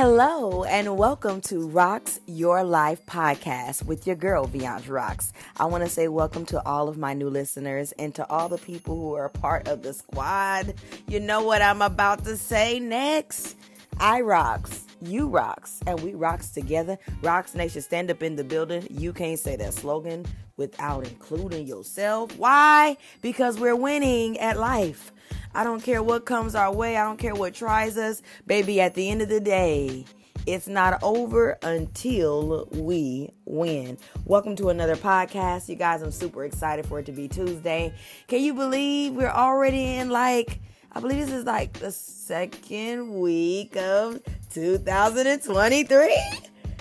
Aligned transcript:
Hello 0.00 0.62
and 0.62 0.96
welcome 0.96 1.40
to 1.40 1.66
Rocks 1.66 2.20
Your 2.24 2.62
Life 2.62 3.04
podcast 3.06 3.84
with 3.84 4.06
your 4.06 4.14
girl 4.14 4.46
Viandra 4.46 4.90
Rocks. 4.90 5.32
I 5.56 5.64
want 5.64 5.82
to 5.82 5.90
say 5.90 6.06
welcome 6.06 6.46
to 6.46 6.64
all 6.64 6.88
of 6.88 6.96
my 6.96 7.14
new 7.14 7.28
listeners 7.28 7.90
and 7.98 8.14
to 8.14 8.24
all 8.30 8.48
the 8.48 8.58
people 8.58 8.94
who 8.94 9.14
are 9.14 9.28
part 9.28 9.66
of 9.66 9.82
the 9.82 9.92
squad. 9.92 10.74
You 11.08 11.18
know 11.18 11.42
what 11.42 11.62
I'm 11.62 11.82
about 11.82 12.24
to 12.26 12.36
say 12.36 12.78
next? 12.78 13.56
I 13.98 14.20
rocks, 14.20 14.84
you 15.02 15.26
rocks, 15.26 15.80
and 15.84 16.00
we 16.00 16.14
rocks 16.14 16.50
together. 16.50 16.96
Rocks 17.20 17.56
Nation, 17.56 17.82
stand 17.82 18.08
up 18.08 18.22
in 18.22 18.36
the 18.36 18.44
building. 18.44 18.86
You 18.88 19.12
can't 19.12 19.36
say 19.36 19.56
that 19.56 19.74
slogan 19.74 20.26
without 20.56 21.08
including 21.08 21.66
yourself. 21.66 22.38
Why? 22.38 22.98
Because 23.20 23.58
we're 23.58 23.74
winning 23.74 24.38
at 24.38 24.58
life. 24.58 25.10
I 25.54 25.64
don't 25.64 25.82
care 25.82 26.02
what 26.02 26.26
comes 26.26 26.54
our 26.54 26.72
way. 26.72 26.96
I 26.96 27.04
don't 27.04 27.18
care 27.18 27.34
what 27.34 27.54
tries 27.54 27.96
us. 27.96 28.22
Baby, 28.46 28.80
at 28.80 28.94
the 28.94 29.08
end 29.08 29.22
of 29.22 29.28
the 29.28 29.40
day, 29.40 30.04
it's 30.46 30.68
not 30.68 31.02
over 31.02 31.58
until 31.62 32.68
we 32.70 33.30
win. 33.44 33.98
Welcome 34.24 34.56
to 34.56 34.68
another 34.68 34.96
podcast. 34.96 35.68
You 35.68 35.74
guys, 35.74 36.02
I'm 36.02 36.10
super 36.12 36.44
excited 36.44 36.86
for 36.86 36.98
it 37.00 37.06
to 37.06 37.12
be 37.12 37.28
Tuesday. 37.28 37.94
Can 38.28 38.42
you 38.42 38.54
believe 38.54 39.14
we're 39.14 39.28
already 39.28 39.96
in 39.96 40.10
like, 40.10 40.60
I 40.92 41.00
believe 41.00 41.18
this 41.18 41.32
is 41.32 41.44
like 41.44 41.72
the 41.74 41.92
second 41.92 43.18
week 43.18 43.76
of 43.76 44.20
2023? 44.50 46.22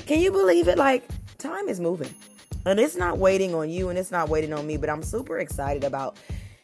Can 0.05 0.20
you 0.20 0.32
believe 0.32 0.68
it? 0.68 0.77
Like, 0.77 1.08
time 1.38 1.70
is 1.70 1.80
moving. 1.80 2.13
And 2.66 2.80
it's 2.80 2.98
not 2.98 3.18
waiting 3.18 3.55
on 3.55 3.70
you 3.70 3.90
and 3.90 3.98
it's 3.98 4.12
not 4.12 4.27
waiting 4.30 4.52
on 4.54 4.68
me, 4.68 4.76
but 4.76 4.90
I'm 4.90 5.04
super 5.04 5.40
excited 5.40 5.86
about 5.86 6.18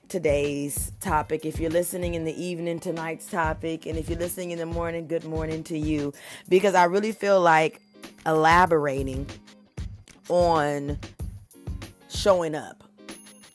today's 0.08 0.92
topic. 1.00 1.46
If 1.46 1.60
you're 1.60 1.72
listening 1.72 2.14
in 2.14 2.26
the 2.26 2.44
evening, 2.44 2.80
tonight's 2.80 3.28
topic. 3.28 3.86
And 3.86 3.98
if 3.98 4.10
you're 4.10 4.20
listening 4.20 4.52
in 4.52 4.60
the 4.60 4.66
morning, 4.66 5.08
good 5.08 5.26
morning 5.26 5.64
to 5.66 5.78
you. 5.78 6.14
Because 6.50 6.76
I 6.76 6.86
really 6.86 7.12
feel 7.12 7.42
like 7.42 7.82
elaborating 8.26 9.28
on 10.30 10.98
showing 12.10 12.56
up 12.56 12.84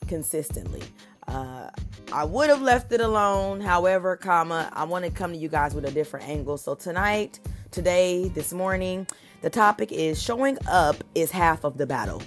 consistently. 0.07 0.83
Uh, 1.27 1.69
I 2.11 2.23
would 2.23 2.49
have 2.49 2.61
left 2.61 2.91
it 2.91 3.01
alone. 3.01 3.61
However, 3.61 4.17
comma, 4.17 4.69
I 4.73 4.83
want 4.83 5.05
to 5.05 5.11
come 5.11 5.31
to 5.31 5.37
you 5.37 5.47
guys 5.47 5.75
with 5.75 5.85
a 5.85 5.91
different 5.91 6.27
angle. 6.27 6.57
So 6.57 6.75
tonight, 6.75 7.39
today, 7.71 8.29
this 8.29 8.51
morning, 8.51 9.07
the 9.41 9.49
topic 9.49 9.91
is 9.91 10.21
showing 10.21 10.57
up 10.67 10.95
is 11.15 11.31
half 11.31 11.63
of 11.63 11.77
the 11.77 11.85
battle. 11.85 12.21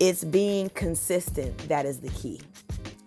It's 0.00 0.24
being 0.24 0.70
consistent 0.70 1.56
that 1.68 1.84
is 1.84 2.00
the 2.00 2.08
key. 2.08 2.40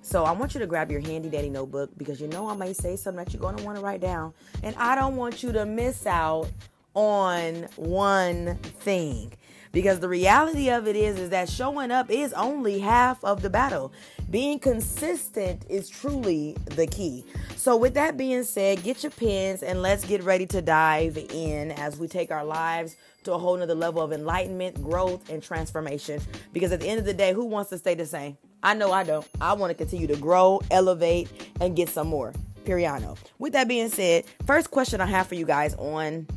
So 0.04 0.26
I 0.26 0.32
want 0.32 0.54
you 0.54 0.60
to 0.60 0.68
grab 0.68 0.92
your 0.92 1.02
handy 1.02 1.28
dandy 1.28 1.50
notebook 1.50 1.90
because 1.98 2.22
you 2.22 2.28
know 2.28 2.48
I 2.48 2.56
may 2.56 2.72
say 2.72 2.96
something 2.96 3.26
that 3.26 3.34
you're 3.34 3.42
going 3.42 3.56
to 3.56 3.64
want 3.64 3.78
to 3.80 3.84
write 3.84 4.00
down. 4.00 4.32
And 4.62 4.76
I 4.76 4.94
don't 4.94 5.16
want 5.16 5.42
you 5.42 5.52
to 5.54 5.66
miss 5.66 6.06
out 6.06 6.52
on 6.94 7.68
one 7.78 8.58
thing. 8.58 9.34
Because 9.74 10.00
the 10.00 10.08
reality 10.08 10.70
of 10.70 10.88
it 10.88 10.96
is 10.96 11.20
is 11.20 11.32
that 11.32 11.50
showing 11.50 11.90
up 11.90 12.12
is 12.12 12.32
only 12.34 12.78
half 12.78 13.22
of 13.24 13.42
the 13.42 13.50
battle. 13.50 13.92
Being 14.30 14.60
consistent 14.60 15.66
is 15.68 15.90
truly 15.90 16.56
the 16.66 16.86
key. 16.86 17.26
So 17.56 17.76
with 17.76 17.96
that 17.96 18.16
being 18.16 18.44
said, 18.44 18.84
get 18.84 19.02
your 19.02 19.12
pens 19.12 19.64
and 19.64 19.82
let's 19.82 20.06
get 20.06 20.22
ready 20.22 20.46
to 20.46 20.62
dive 20.62 21.18
in 21.18 21.72
as 21.72 21.98
we 21.98 22.08
take 22.08 22.30
our 22.30 22.46
lives 22.46 22.96
to 23.24 23.34
a 23.34 23.38
whole 23.38 23.58
nother 23.58 23.74
level 23.74 24.04
of 24.04 24.14
enlightenment, 24.14 24.82
growth, 24.84 25.28
and 25.32 25.42
transformation. 25.42 26.22
Because 26.54 26.72
at 26.72 26.80
the 26.80 26.88
end 26.88 27.00
of 27.00 27.06
the 27.06 27.14
day, 27.14 27.34
who 27.34 27.46
wants 27.46 27.72
to 27.72 27.80
stay 27.80 27.96
the 27.96 28.06
same? 28.06 28.38
I 28.62 28.76
know 28.76 28.92
I 28.92 29.04
don't. 29.04 29.28
I 29.42 29.54
want 29.54 29.72
to 29.72 29.76
continue 29.76 30.06
to 30.06 30.18
grow, 30.18 30.62
elevate, 30.70 31.30
and 31.60 31.76
get 31.76 31.90
some 31.90 32.08
more. 32.08 32.32
Periano. 32.64 33.18
With 33.40 33.54
that 33.54 33.68
being 33.68 33.90
said, 33.90 34.26
first 34.46 34.70
question 34.70 35.02
I 35.02 35.08
have 35.08 35.28
for 35.28 35.36
you 35.36 35.46
guys 35.46 35.74
on 35.76 36.28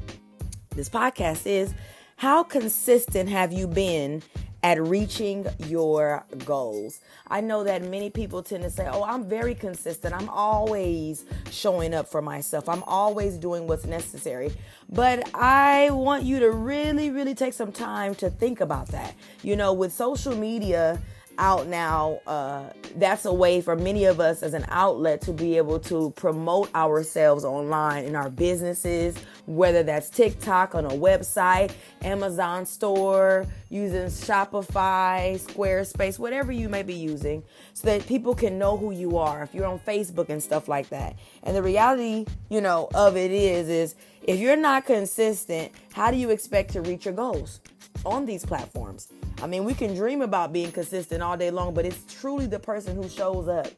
this 0.74 0.88
podcast 0.88 1.46
is 1.46 1.74
how 2.16 2.42
consistent 2.42 3.28
have 3.28 3.52
you 3.52 3.66
been 3.66 4.22
at 4.66 4.82
reaching 4.82 5.46
your 5.58 6.24
goals. 6.44 7.00
I 7.28 7.40
know 7.40 7.62
that 7.62 7.82
many 7.82 8.10
people 8.10 8.42
tend 8.42 8.64
to 8.64 8.70
say, 8.70 8.88
Oh, 8.90 9.04
I'm 9.04 9.28
very 9.28 9.54
consistent. 9.54 10.12
I'm 10.12 10.28
always 10.28 11.24
showing 11.52 11.94
up 11.94 12.08
for 12.08 12.20
myself. 12.20 12.68
I'm 12.68 12.82
always 12.82 13.36
doing 13.36 13.68
what's 13.68 13.84
necessary. 13.84 14.52
But 14.88 15.30
I 15.34 15.90
want 15.90 16.24
you 16.24 16.40
to 16.40 16.50
really, 16.50 17.10
really 17.10 17.34
take 17.34 17.52
some 17.52 17.70
time 17.70 18.16
to 18.16 18.28
think 18.28 18.60
about 18.60 18.88
that. 18.88 19.14
You 19.44 19.54
know, 19.54 19.72
with 19.72 19.92
social 19.92 20.34
media, 20.34 21.00
out 21.38 21.66
now, 21.66 22.20
uh, 22.26 22.64
that's 22.96 23.24
a 23.24 23.32
way 23.32 23.60
for 23.60 23.76
many 23.76 24.04
of 24.04 24.20
us 24.20 24.42
as 24.42 24.54
an 24.54 24.64
outlet 24.68 25.20
to 25.22 25.32
be 25.32 25.56
able 25.56 25.78
to 25.80 26.10
promote 26.10 26.74
ourselves 26.74 27.44
online 27.44 28.04
in 28.04 28.16
our 28.16 28.30
businesses, 28.30 29.16
whether 29.46 29.82
that's 29.82 30.08
TikTok 30.10 30.74
on 30.74 30.84
a 30.86 30.90
website, 30.90 31.72
Amazon 32.02 32.66
store, 32.66 33.46
using 33.68 34.06
Shopify, 34.06 35.38
Squarespace, 35.40 36.18
whatever 36.18 36.52
you 36.52 36.68
may 36.68 36.82
be 36.82 36.94
using, 36.94 37.42
so 37.74 37.86
that 37.88 38.06
people 38.06 38.34
can 38.34 38.58
know 38.58 38.76
who 38.76 38.92
you 38.92 39.18
are. 39.18 39.42
If 39.42 39.54
you're 39.54 39.66
on 39.66 39.78
Facebook 39.80 40.28
and 40.28 40.42
stuff 40.42 40.68
like 40.68 40.88
that. 40.90 41.16
And 41.42 41.56
the 41.56 41.62
reality, 41.62 42.26
you 42.48 42.60
know, 42.60 42.88
of 42.94 43.16
it 43.16 43.30
is, 43.30 43.68
is 43.68 43.94
if 44.22 44.38
you're 44.38 44.56
not 44.56 44.86
consistent, 44.86 45.72
how 45.92 46.10
do 46.10 46.16
you 46.16 46.30
expect 46.30 46.72
to 46.72 46.80
reach 46.80 47.04
your 47.04 47.14
goals 47.14 47.60
on 48.04 48.26
these 48.26 48.44
platforms? 48.44 49.08
I 49.42 49.46
mean, 49.46 49.64
we 49.64 49.74
can 49.74 49.94
dream 49.94 50.22
about 50.22 50.52
being 50.52 50.72
consistent 50.72 51.22
all 51.22 51.36
day 51.36 51.50
long, 51.50 51.74
but 51.74 51.84
it's 51.84 52.02
truly 52.20 52.46
the 52.46 52.58
person 52.58 52.96
who 53.00 53.08
shows 53.08 53.48
up 53.48 53.68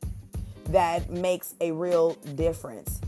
that 0.70 1.10
makes 1.10 1.54
a 1.60 1.72
real 1.72 2.14
difference. 2.34 3.00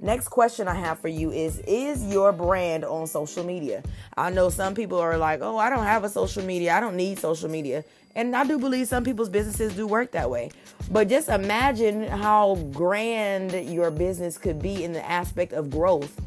Next 0.00 0.28
question 0.28 0.68
I 0.68 0.74
have 0.74 1.00
for 1.00 1.08
you 1.08 1.32
is 1.32 1.58
Is 1.66 2.04
your 2.04 2.32
brand 2.32 2.84
on 2.84 3.06
social 3.06 3.44
media? 3.44 3.82
I 4.16 4.30
know 4.30 4.48
some 4.48 4.74
people 4.74 4.98
are 4.98 5.18
like, 5.18 5.40
oh, 5.42 5.58
I 5.58 5.70
don't 5.70 5.84
have 5.84 6.04
a 6.04 6.08
social 6.08 6.44
media. 6.44 6.74
I 6.74 6.80
don't 6.80 6.96
need 6.96 7.18
social 7.18 7.50
media. 7.50 7.84
And 8.14 8.34
I 8.34 8.44
do 8.44 8.58
believe 8.58 8.88
some 8.88 9.04
people's 9.04 9.28
businesses 9.28 9.74
do 9.74 9.86
work 9.86 10.12
that 10.12 10.30
way. 10.30 10.50
But 10.90 11.08
just 11.08 11.28
imagine 11.28 12.04
how 12.04 12.56
grand 12.72 13.52
your 13.68 13.90
business 13.90 14.38
could 14.38 14.60
be 14.60 14.84
in 14.84 14.92
the 14.92 15.08
aspect 15.08 15.52
of 15.52 15.70
growth 15.70 16.20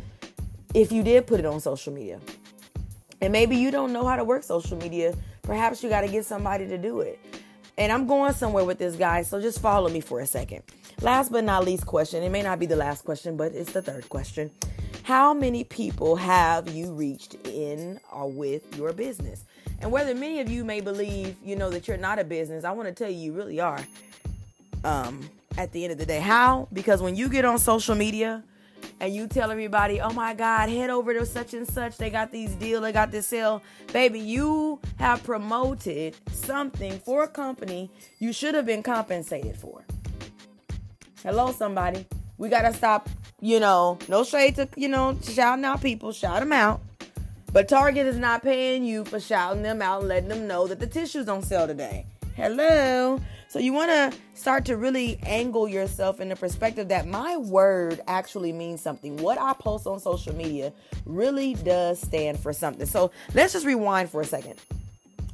if 0.73 0.91
you 0.91 1.03
did 1.03 1.27
put 1.27 1.39
it 1.39 1.45
on 1.45 1.59
social 1.59 1.93
media. 1.93 2.19
And 3.21 3.31
maybe 3.31 3.55
you 3.55 3.71
don't 3.71 3.93
know 3.93 4.05
how 4.05 4.15
to 4.15 4.23
work 4.23 4.43
social 4.43 4.77
media 4.77 5.15
Perhaps 5.43 5.83
you 5.83 5.89
got 5.89 6.01
to 6.01 6.07
get 6.07 6.25
somebody 6.25 6.67
to 6.67 6.77
do 6.77 7.01
it. 7.01 7.19
And 7.77 7.91
I'm 7.91 8.05
going 8.05 8.33
somewhere 8.33 8.63
with 8.63 8.77
this 8.77 8.95
guy, 8.95 9.23
so 9.23 9.41
just 9.41 9.59
follow 9.59 9.89
me 9.89 10.01
for 10.01 10.19
a 10.19 10.25
second. 10.27 10.63
Last 11.01 11.31
but 11.31 11.43
not 11.43 11.65
least 11.65 11.85
question, 11.85 12.21
it 12.21 12.29
may 12.29 12.43
not 12.43 12.59
be 12.59 12.65
the 12.65 12.75
last 12.75 13.03
question, 13.03 13.37
but 13.37 13.53
it's 13.53 13.71
the 13.71 13.81
third 13.81 14.07
question. 14.09 14.51
How 15.03 15.33
many 15.33 15.63
people 15.63 16.15
have 16.15 16.69
you 16.69 16.93
reached 16.93 17.35
in 17.47 17.99
or 18.11 18.29
with 18.29 18.77
your 18.77 18.93
business? 18.93 19.45
And 19.79 19.91
whether 19.91 20.13
many 20.13 20.41
of 20.41 20.49
you 20.49 20.63
may 20.63 20.79
believe, 20.79 21.35
you 21.43 21.55
know, 21.55 21.71
that 21.71 21.87
you're 21.87 21.97
not 21.97 22.19
a 22.19 22.23
business, 22.23 22.63
I 22.63 22.71
want 22.71 22.87
to 22.87 22.93
tell 22.93 23.09
you, 23.09 23.17
you 23.17 23.33
really 23.33 23.59
are. 23.59 23.83
Um, 24.83 25.29
at 25.57 25.71
the 25.71 25.83
end 25.83 25.91
of 25.91 25.97
the 25.97 26.05
day, 26.05 26.19
how? 26.19 26.67
Because 26.71 27.01
when 27.01 27.15
you 27.15 27.29
get 27.29 27.45
on 27.45 27.57
social 27.57 27.95
media, 27.95 28.43
and 28.99 29.13
you 29.13 29.27
tell 29.27 29.51
everybody, 29.51 29.99
oh 29.99 30.11
my 30.11 30.33
God, 30.33 30.69
head 30.69 30.89
over 30.89 31.13
to 31.13 31.25
such 31.25 31.53
and 31.53 31.67
such. 31.67 31.97
They 31.97 32.09
got 32.09 32.31
these 32.31 32.53
deal, 32.55 32.81
they 32.81 32.91
got 32.91 33.11
this 33.11 33.27
sale. 33.27 33.61
Baby, 33.93 34.19
you 34.19 34.79
have 34.97 35.23
promoted 35.23 36.15
something 36.31 36.99
for 36.99 37.23
a 37.23 37.27
company 37.27 37.89
you 38.19 38.33
should 38.33 38.55
have 38.55 38.65
been 38.65 38.83
compensated 38.83 39.57
for. 39.57 39.85
Hello, 41.23 41.51
somebody. 41.51 42.05
We 42.37 42.49
got 42.49 42.63
to 42.63 42.73
stop, 42.73 43.09
you 43.39 43.59
know, 43.59 43.99
no 44.07 44.23
shade 44.23 44.55
to, 44.55 44.67
you 44.75 44.87
know, 44.87 45.17
shouting 45.23 45.65
out 45.65 45.81
people, 45.81 46.11
shout 46.11 46.39
them 46.39 46.51
out. 46.51 46.81
But 47.53 47.67
Target 47.67 48.07
is 48.07 48.17
not 48.17 48.43
paying 48.43 48.83
you 48.83 49.03
for 49.03 49.19
shouting 49.19 49.61
them 49.61 49.81
out 49.81 49.99
and 49.99 50.07
letting 50.09 50.29
them 50.29 50.47
know 50.47 50.67
that 50.67 50.79
the 50.79 50.87
tissue's 50.87 51.27
on 51.27 51.43
sale 51.43 51.67
today. 51.67 52.05
Hello. 52.35 53.19
So 53.49 53.59
you 53.59 53.73
want 53.73 53.91
to 53.91 54.17
start 54.41 54.65
to 54.65 54.75
really 54.75 55.19
angle 55.23 55.67
yourself 55.67 56.19
in 56.19 56.27
the 56.27 56.35
perspective 56.35 56.87
that 56.87 57.07
my 57.07 57.37
word 57.37 58.01
actually 58.07 58.51
means 58.51 58.81
something. 58.81 59.15
What 59.17 59.39
I 59.39 59.53
post 59.53 59.85
on 59.85 59.99
social 59.99 60.35
media 60.35 60.73
really 61.05 61.53
does 61.53 62.01
stand 62.01 62.39
for 62.39 62.51
something. 62.51 62.87
So 62.87 63.11
let's 63.35 63.53
just 63.53 63.67
rewind 63.67 64.09
for 64.09 64.21
a 64.21 64.25
second 64.25 64.55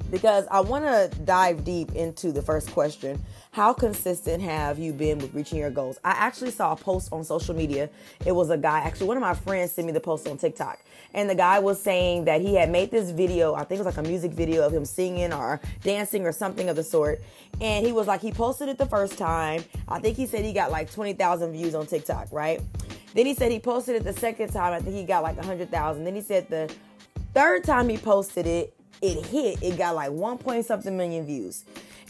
because 0.10 0.46
I 0.50 0.62
want 0.62 0.86
to 0.86 1.10
dive 1.24 1.64
deep 1.64 1.94
into 1.94 2.32
the 2.32 2.42
first 2.42 2.72
question. 2.72 3.24
How 3.52 3.74
consistent 3.74 4.44
have 4.44 4.78
you 4.78 4.94
been 4.94 5.18
with 5.18 5.34
reaching 5.34 5.58
your 5.58 5.72
goals? 5.72 5.98
I 6.04 6.12
actually 6.12 6.52
saw 6.52 6.74
a 6.74 6.76
post 6.76 7.10
on 7.12 7.24
social 7.24 7.56
media. 7.56 7.90
It 8.26 8.32
was 8.32 8.50
a 8.50 8.58
guy, 8.58 8.80
actually, 8.80 9.08
one 9.08 9.18
of 9.18 9.22
my 9.22 9.34
friends 9.34 9.72
sent 9.72 9.88
me 9.88 9.94
the 9.94 10.00
post 10.00 10.28
on 10.28 10.38
TikTok. 10.38 10.80
And 11.14 11.30
the 11.30 11.36
guy 11.36 11.60
was 11.60 11.82
saying 11.82 12.26
that 12.26 12.42
he 12.42 12.56
had 12.56 12.70
made 12.70 12.92
this 12.92 13.10
video, 13.10 13.56
I 13.56 13.64
think 13.64 13.80
it 13.80 13.86
was 13.86 13.96
like 13.96 14.06
a 14.06 14.08
music 14.08 14.32
video 14.32 14.66
of 14.66 14.74
him 14.74 14.86
singing 14.86 15.34
or 15.34 15.60
dancing 15.84 16.26
or 16.26 16.32
something 16.32 16.70
of 16.70 16.76
the 16.76 16.84
sort. 16.84 17.20
And 17.60 17.86
he 17.86 17.92
was 17.92 18.06
like, 18.06 18.22
he 18.22 18.32
posted 18.32 18.70
it 18.70 18.78
the 18.78 18.86
first 18.86 19.18
time. 19.18 19.64
I 19.88 20.00
think 20.00 20.18
he 20.18 20.28
said 20.28 20.46
he 20.46 20.54
got 20.54 20.70
like 20.70 20.92
20,000 20.92 21.52
views 21.52 21.74
on 21.74 21.88
TikTok, 21.88 22.28
right? 22.32 22.62
Then 23.16 23.26
he 23.26 23.34
said 23.34 23.52
he 23.52 23.60
posted 23.60 23.96
it 23.96 24.04
the 24.04 24.14
second 24.14 24.54
time. 24.54 24.74
I 24.74 24.80
think 24.80 24.96
he 24.96 25.04
got 25.04 25.24
like 25.24 25.38
100,000. 25.38 26.04
Then 26.04 26.14
he 26.14 26.22
said 26.22 26.48
the 26.50 26.72
third 27.34 27.64
time 27.64 27.90
he 27.90 27.98
posted 27.98 28.46
it, 28.46 28.77
it 29.02 29.26
hit, 29.26 29.62
it 29.62 29.78
got 29.78 29.96
like 29.96 30.12
one 30.12 30.38
point 30.38 30.66
something 30.66 30.96
million 30.96 31.26
views. 31.26 31.66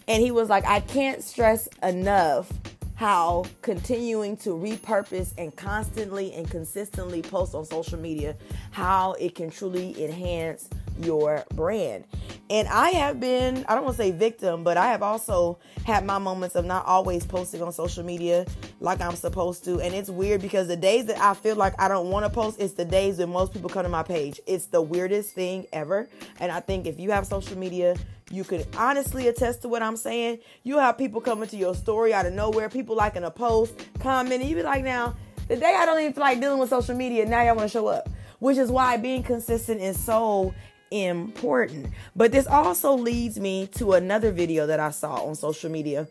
And 0.07 0.23
he 0.23 0.31
was 0.31 0.49
like, 0.49 0.65
I 0.65 0.79
can't 0.79 1.21
stress 1.21 1.67
enough 1.83 2.51
how 2.97 3.45
continuing 3.61 4.35
to 4.35 4.49
repurpose 4.49 5.31
and 5.37 5.55
constantly 5.55 6.33
and 6.33 6.49
consistently 6.49 7.21
post 7.21 7.53
on 7.53 7.63
social 7.63 7.99
media 7.99 8.35
how 8.71 9.13
it 9.13 9.35
can 9.35 9.51
truly 9.51 10.03
enhance 10.03 10.67
your 10.99 11.45
brand. 11.53 12.03
And 12.49 12.67
I 12.67 12.89
have 12.89 13.19
been, 13.19 13.63
I 13.67 13.75
don't 13.75 13.83
want 13.83 13.97
to 13.97 14.03
say 14.03 14.09
victim, 14.09 14.63
but 14.63 14.77
I 14.77 14.87
have 14.87 15.03
also 15.03 15.59
had 15.85 16.05
my 16.05 16.17
moments 16.17 16.55
of 16.55 16.65
not 16.65 16.87
always 16.87 17.23
posting 17.23 17.61
on 17.61 17.71
social 17.71 18.03
media 18.03 18.47
like 18.79 18.99
I'm 18.99 19.15
supposed 19.15 19.63
to. 19.65 19.79
And 19.79 19.93
it's 19.93 20.09
weird 20.09 20.41
because 20.41 20.67
the 20.67 20.75
days 20.75 21.05
that 21.05 21.19
I 21.19 21.35
feel 21.35 21.55
like 21.55 21.79
I 21.79 21.87
don't 21.87 22.09
want 22.09 22.25
to 22.25 22.31
post, 22.31 22.59
it's 22.59 22.73
the 22.73 22.85
days 22.85 23.19
when 23.19 23.29
most 23.29 23.53
people 23.53 23.69
come 23.69 23.83
to 23.83 23.89
my 23.89 24.01
page. 24.01 24.41
It's 24.47 24.65
the 24.65 24.81
weirdest 24.81 25.35
thing 25.35 25.67
ever. 25.71 26.09
And 26.39 26.51
I 26.51 26.61
think 26.61 26.87
if 26.87 26.99
you 26.99 27.11
have 27.11 27.27
social 27.27 27.59
media, 27.59 27.95
you 28.29 28.43
could 28.43 28.67
honestly 28.75 29.27
attest 29.27 29.61
to 29.61 29.67
what 29.67 29.81
I'm 29.81 29.95
saying. 29.97 30.39
You 30.63 30.77
have 30.79 30.97
people 30.97 31.21
coming 31.21 31.47
to 31.49 31.57
your 31.57 31.75
story 31.75 32.13
out 32.13 32.25
of 32.25 32.33
nowhere, 32.33 32.69
people 32.69 32.95
liking 32.95 33.23
a 33.23 33.31
post, 33.31 33.73
commenting. 33.99 34.47
You 34.47 34.55
be 34.55 34.63
like, 34.63 34.83
now, 34.83 35.15
today 35.47 35.75
I 35.77 35.85
don't 35.85 35.99
even 35.99 36.13
feel 36.13 36.23
like 36.23 36.39
dealing 36.39 36.59
with 36.59 36.69
social 36.69 36.95
media, 36.95 37.25
now 37.25 37.43
y'all 37.43 37.55
want 37.55 37.69
to 37.69 37.73
show 37.73 37.87
up. 37.87 38.09
Which 38.39 38.57
is 38.57 38.71
why 38.71 38.97
being 38.97 39.23
consistent 39.23 39.81
is 39.81 39.99
so 39.99 40.53
important. 40.91 41.87
But 42.15 42.31
this 42.31 42.47
also 42.47 42.93
leads 42.93 43.39
me 43.39 43.67
to 43.75 43.93
another 43.93 44.31
video 44.31 44.67
that 44.67 44.79
I 44.79 44.91
saw 44.91 45.15
on 45.25 45.35
social 45.35 45.71
media 45.71 46.07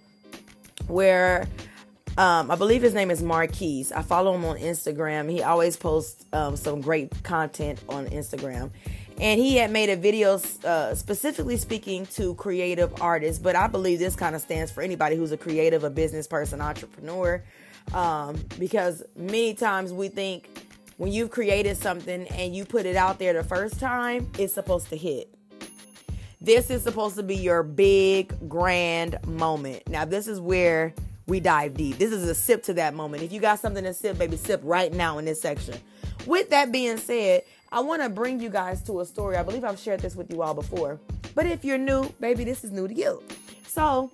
where 0.89 1.47
um, 2.19 2.51
I 2.51 2.57
believe 2.57 2.83
his 2.83 2.95
name 2.95 3.11
is 3.11 3.23
Marquise. 3.23 3.93
I 3.93 4.03
follow 4.03 4.35
him 4.35 4.45
on 4.45 4.59
Instagram. 4.59 5.31
He 5.31 5.43
always 5.43 5.77
posts 5.77 6.25
um, 6.33 6.57
some 6.57 6.81
great 6.81 7.23
content 7.23 7.79
on 7.89 8.07
Instagram. 8.09 8.71
And 9.19 9.41
he 9.41 9.57
had 9.57 9.71
made 9.71 9.89
a 9.89 9.97
video 9.97 10.39
uh, 10.65 10.95
specifically 10.95 11.57
speaking 11.57 12.05
to 12.07 12.35
creative 12.35 13.01
artists, 13.01 13.41
but 13.43 13.57
I 13.57 13.67
believe 13.67 13.99
this 13.99 14.15
kind 14.15 14.37
of 14.37 14.43
stands 14.43 14.71
for 14.71 14.83
anybody 14.83 15.17
who's 15.17 15.33
a 15.33 15.39
creative, 15.39 15.85
a 15.85 15.91
business 15.91 16.27
person, 16.27 16.61
entrepreneur. 16.61 17.43
Um, 17.95 18.37
because 18.59 19.03
many 19.17 19.55
times 19.55 19.93
we 19.93 20.09
think 20.09 20.67
when 20.99 21.13
you've 21.13 21.31
created 21.31 21.77
something 21.77 22.27
and 22.29 22.55
you 22.55 22.65
put 22.65 22.85
it 22.85 22.97
out 22.97 23.19
there 23.19 23.33
the 23.33 23.45
first 23.45 23.81
time, 23.81 24.31
it's 24.39 24.53
supposed 24.53 24.91
to 24.91 24.97
hit. 24.97 25.33
This 26.41 26.71
is 26.71 26.83
supposed 26.83 27.17
to 27.17 27.23
be 27.23 27.37
your 27.37 27.63
big, 27.63 28.49
grand 28.49 29.19
moment. 29.27 29.89
Now, 29.89 30.05
this 30.05 30.29
is 30.29 30.41
where 30.41 30.95
we 31.27 31.41
dive 31.41 31.75
deep. 31.75 31.99
This 31.99 32.13
is 32.13 32.29
a 32.29 32.35
sip 32.35 32.63
to 32.65 32.75
that 32.75 32.95
moment. 32.95 33.23
If 33.23 33.33
you 33.33 33.41
got 33.41 33.59
something 33.59 33.83
to 33.83 33.95
sip, 33.95 34.19
baby, 34.19 34.37
sip 34.37 34.61
right 34.63 34.93
now 34.93 35.19
in 35.19 35.25
this 35.25 35.41
section. 35.41 35.77
With 36.27 36.51
that 36.51 36.73
being 36.73 36.99
said, 36.99 37.43
I 37.77 37.81
want 37.81 38.01
to 38.01 38.09
bring 38.09 38.41
you 38.41 38.49
guys 38.49 38.81
to 38.85 39.01
a 39.01 39.05
story. 39.05 39.37
I 39.37 39.43
believe 39.43 39.63
I've 39.63 39.79
shared 39.79 40.01
this 40.01 40.17
with 40.17 40.33
you 40.33 40.41
all 40.41 40.55
before. 40.55 40.99
But 41.35 41.45
if 41.45 41.63
you're 41.63 41.77
new, 41.77 42.09
baby, 42.21 42.43
this 42.43 42.65
is 42.65 42.73
new 42.73 42.89
to 42.89 42.95
you. 42.95 43.23
So, 43.67 44.11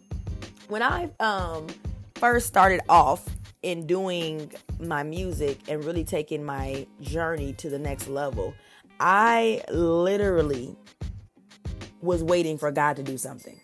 when 0.67 0.83
I 0.83 1.09
um, 1.21 1.69
first 2.17 2.49
started 2.49 2.81
off 2.89 3.25
in 3.63 3.87
doing 3.87 4.51
my 4.81 5.05
music 5.05 5.61
and 5.69 5.85
really 5.85 6.03
taking 6.03 6.43
my 6.43 6.89
journey 7.03 7.53
to 7.53 7.71
the 7.71 7.79
next 7.79 8.09
level, 8.09 8.53
I 8.99 9.63
literally 9.71 10.75
was 12.01 12.25
waiting 12.25 12.59
for 12.59 12.73
God 12.73 12.97
to 12.97 13.05
do 13.05 13.17
something. 13.17 13.61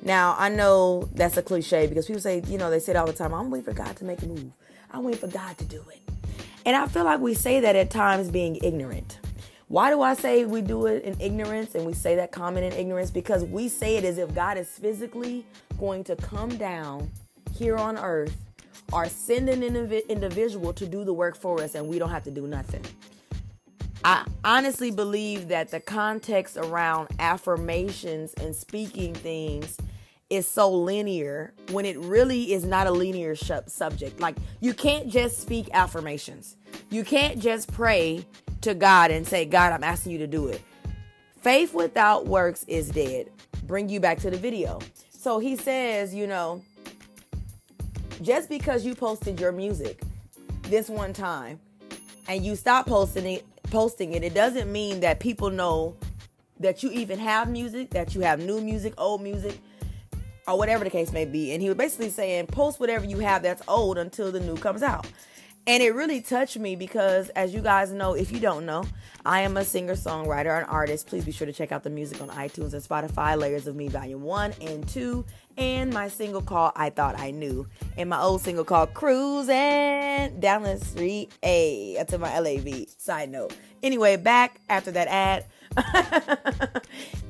Now, 0.00 0.34
I 0.38 0.48
know 0.48 1.10
that's 1.12 1.36
a 1.36 1.42
cliche 1.42 1.86
because 1.88 2.06
people 2.06 2.22
say, 2.22 2.42
you 2.46 2.56
know, 2.56 2.70
they 2.70 2.78
say 2.78 2.92
it 2.92 2.96
all 2.96 3.04
the 3.04 3.12
time, 3.12 3.34
I'm 3.34 3.50
waiting 3.50 3.66
for 3.66 3.74
God 3.74 3.96
to 3.96 4.04
make 4.06 4.22
a 4.22 4.26
move. 4.26 4.50
I'm 4.90 5.04
waiting 5.04 5.20
for 5.20 5.28
God 5.28 5.58
to 5.58 5.64
do 5.66 5.84
it. 5.92 6.00
And 6.64 6.74
I 6.74 6.86
feel 6.86 7.04
like 7.04 7.20
we 7.20 7.34
say 7.34 7.60
that 7.60 7.76
at 7.76 7.90
times 7.90 8.30
being 8.30 8.56
ignorant. 8.62 9.20
Why 9.68 9.90
do 9.90 10.00
I 10.00 10.14
say 10.14 10.44
we 10.44 10.62
do 10.62 10.86
it 10.86 11.02
in 11.02 11.20
ignorance 11.20 11.74
and 11.74 11.84
we 11.84 11.92
say 11.92 12.14
that 12.16 12.30
comment 12.30 12.72
in 12.72 12.78
ignorance? 12.78 13.10
Because 13.10 13.42
we 13.42 13.68
say 13.68 13.96
it 13.96 14.04
as 14.04 14.16
if 14.16 14.32
God 14.32 14.58
is 14.58 14.68
physically 14.68 15.44
going 15.80 16.04
to 16.04 16.14
come 16.14 16.56
down 16.56 17.10
here 17.52 17.76
on 17.76 17.98
earth 17.98 18.36
or 18.92 19.08
send 19.08 19.48
an 19.48 19.64
individual 19.64 20.72
to 20.72 20.86
do 20.86 21.02
the 21.02 21.12
work 21.12 21.36
for 21.36 21.60
us 21.60 21.74
and 21.74 21.88
we 21.88 21.98
don't 21.98 22.10
have 22.10 22.22
to 22.24 22.30
do 22.30 22.46
nothing. 22.46 22.84
I 24.04 24.24
honestly 24.44 24.92
believe 24.92 25.48
that 25.48 25.72
the 25.72 25.80
context 25.80 26.56
around 26.56 27.08
affirmations 27.18 28.34
and 28.34 28.54
speaking 28.54 29.14
things 29.14 29.78
is 30.28 30.46
so 30.46 30.70
linear 30.70 31.54
when 31.70 31.84
it 31.84 31.98
really 31.98 32.52
is 32.52 32.64
not 32.64 32.86
a 32.86 32.90
linear 32.90 33.36
sh- 33.36 33.50
subject. 33.66 34.20
Like, 34.20 34.36
you 34.60 34.74
can't 34.74 35.08
just 35.08 35.40
speak 35.40 35.68
affirmations, 35.72 36.56
you 36.90 37.04
can't 37.04 37.38
just 37.38 37.72
pray 37.72 38.24
to 38.62 38.74
God 38.74 39.10
and 39.10 39.26
say, 39.26 39.44
God, 39.44 39.72
I'm 39.72 39.84
asking 39.84 40.12
you 40.12 40.18
to 40.18 40.26
do 40.26 40.48
it. 40.48 40.60
Faith 41.40 41.74
without 41.74 42.26
works 42.26 42.64
is 42.66 42.90
dead. 42.90 43.30
Bring 43.64 43.88
you 43.88 44.00
back 44.00 44.18
to 44.18 44.30
the 44.30 44.36
video. 44.36 44.80
So 45.10 45.38
he 45.38 45.56
says, 45.56 46.14
you 46.14 46.26
know, 46.26 46.62
just 48.22 48.48
because 48.48 48.84
you 48.84 48.94
posted 48.94 49.38
your 49.38 49.52
music 49.52 50.02
this 50.62 50.88
one 50.88 51.12
time 51.12 51.60
and 52.28 52.44
you 52.44 52.56
stop 52.56 52.86
posting 52.86 53.26
it 53.26 53.46
posting 53.64 54.12
it 54.14 54.22
it 54.22 54.34
doesn't 54.34 54.70
mean 54.70 55.00
that 55.00 55.20
people 55.20 55.50
know 55.50 55.94
that 56.60 56.82
you 56.82 56.90
even 56.92 57.18
have 57.18 57.50
music 57.50 57.90
that 57.90 58.14
you 58.14 58.20
have 58.20 58.40
new 58.40 58.60
music 58.60 58.94
old 58.96 59.20
music 59.20 59.58
or 60.46 60.58
whatever 60.58 60.84
the 60.84 60.90
case 60.90 61.12
may 61.12 61.24
be 61.24 61.52
and 61.52 61.62
he 61.62 61.68
was 61.68 61.76
basically 61.76 62.10
saying 62.10 62.46
post 62.46 62.80
whatever 62.80 63.04
you 63.04 63.18
have 63.18 63.42
that's 63.42 63.62
old 63.68 63.98
until 63.98 64.30
the 64.30 64.40
new 64.40 64.56
comes 64.56 64.82
out 64.82 65.06
and 65.68 65.82
it 65.82 65.94
really 65.94 66.20
touched 66.20 66.56
me 66.56 66.76
because, 66.76 67.28
as 67.30 67.52
you 67.52 67.60
guys 67.60 67.90
know, 67.90 68.14
if 68.14 68.30
you 68.30 68.38
don't 68.38 68.66
know, 68.66 68.84
I 69.24 69.40
am 69.40 69.56
a 69.56 69.64
singer, 69.64 69.94
songwriter, 69.94 70.56
and 70.56 70.64
artist. 70.66 71.08
Please 71.08 71.24
be 71.24 71.32
sure 71.32 71.46
to 71.46 71.52
check 71.52 71.72
out 71.72 71.82
the 71.82 71.90
music 71.90 72.22
on 72.22 72.28
iTunes 72.28 72.72
and 72.72 72.82
Spotify, 72.82 73.36
Layers 73.36 73.66
of 73.66 73.74
Me 73.74 73.88
Volume 73.88 74.22
1 74.22 74.54
and 74.60 74.86
2, 74.86 75.24
and 75.58 75.92
my 75.92 76.06
single 76.06 76.40
called 76.40 76.70
I 76.76 76.90
Thought 76.90 77.18
I 77.18 77.32
Knew, 77.32 77.66
and 77.96 78.08
my 78.08 78.20
old 78.20 78.42
single 78.42 78.64
called 78.64 78.94
Cruising 78.94 80.38
Down 80.38 80.62
the 80.62 80.78
Street 80.80 81.32
A. 81.42 81.94
That's 81.96 82.12
in 82.12 82.20
my 82.20 82.38
LAV. 82.38 82.88
Side 82.96 83.30
note. 83.30 83.56
Anyway, 83.82 84.16
back 84.16 84.60
after 84.68 84.92
that 84.92 85.08
ad. 85.08 85.46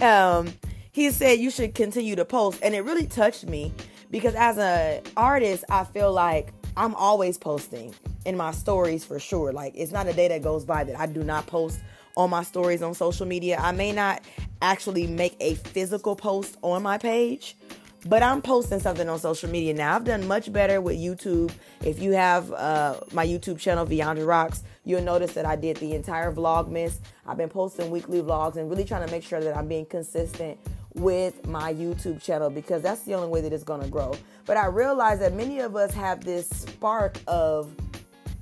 um, 0.02 0.52
he 0.96 1.10
said 1.10 1.38
you 1.38 1.50
should 1.50 1.75
continue 1.75 2.16
to 2.16 2.25
post, 2.25 2.58
and 2.62 2.75
it 2.75 2.81
really 2.81 3.06
touched 3.06 3.46
me 3.46 3.70
because 4.10 4.34
as 4.34 4.56
an 4.56 5.02
artist, 5.14 5.62
I 5.69 5.84
feel 5.84 6.10
like 6.10 6.54
I'm 6.75 6.94
always 6.94 7.37
posting 7.37 7.94
in 8.25 8.34
my 8.34 8.50
stories 8.50 9.04
for 9.04 9.19
sure. 9.19 9.52
Like 9.52 9.75
it's 9.76 9.93
not 9.93 10.06
a 10.06 10.14
day 10.14 10.28
that 10.28 10.43
goes 10.43 10.64
by 10.64 10.84
that 10.84 10.98
I 10.98 11.04
do 11.04 11.22
not 11.22 11.46
post 11.48 11.81
on 12.16 12.31
my 12.31 12.43
stories 12.43 12.81
on 12.81 12.94
social 12.94 13.26
media. 13.26 13.58
I 13.60 13.72
may 13.72 13.93
not 13.93 14.22
actually 14.62 15.06
make 15.06 15.37
a 15.38 15.56
physical 15.56 16.16
post 16.16 16.56
on 16.62 16.82
my 16.82 16.96
page, 16.96 17.58
but 18.06 18.22
I'm 18.22 18.40
posting 18.40 18.81
something 18.81 19.06
on 19.06 19.19
social 19.19 19.50
media 19.50 19.75
now. 19.75 19.96
I've 19.96 20.04
done 20.04 20.26
much 20.26 20.50
better 20.50 20.81
with 20.81 20.96
YouTube. 20.96 21.52
If 21.84 22.00
you 22.00 22.12
have 22.12 22.50
uh, 22.55 23.00
my 23.12 23.26
YouTube 23.26 23.58
channel, 23.58 23.84
Beyond 23.84 24.20
Rocks, 24.20 24.62
you'll 24.86 25.03
notice 25.03 25.34
that 25.34 25.44
I 25.44 25.56
did 25.56 25.76
the 25.76 25.93
entire 25.93 26.32
Vlogmas. 26.32 27.00
I've 27.26 27.36
been 27.36 27.50
posting 27.50 27.91
weekly 27.91 28.22
vlogs 28.22 28.56
and 28.56 28.70
really 28.70 28.84
trying 28.86 29.05
to 29.05 29.12
make 29.12 29.24
sure 29.24 29.41
that 29.43 29.55
I'm 29.55 29.69
being 29.69 29.84
consistent 29.84 30.58
with 30.96 31.46
my 31.46 31.72
YouTube 31.72 32.22
channel 32.22 32.50
because 32.50 32.82
that's 32.82 33.03
the 33.03 33.15
only 33.15 33.29
way 33.29 33.41
that 33.41 33.53
it's 33.53 33.65
going 33.65 33.82
to 33.82 33.88
grow. 33.88 34.15
But 34.44 34.56
I 34.56 34.67
realize 34.67 35.19
that 35.20 35.34
many 35.34 35.60
of 35.60 35.76
us 35.76 35.93
have 35.94 36.24
this 36.24 36.48
spark 36.48 37.19
of 37.26 37.74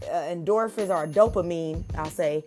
uh, 0.04 0.14
endorphins 0.14 0.90
or 0.90 1.06
dopamine, 1.06 1.82
I'll 1.96 2.10
say, 2.10 2.44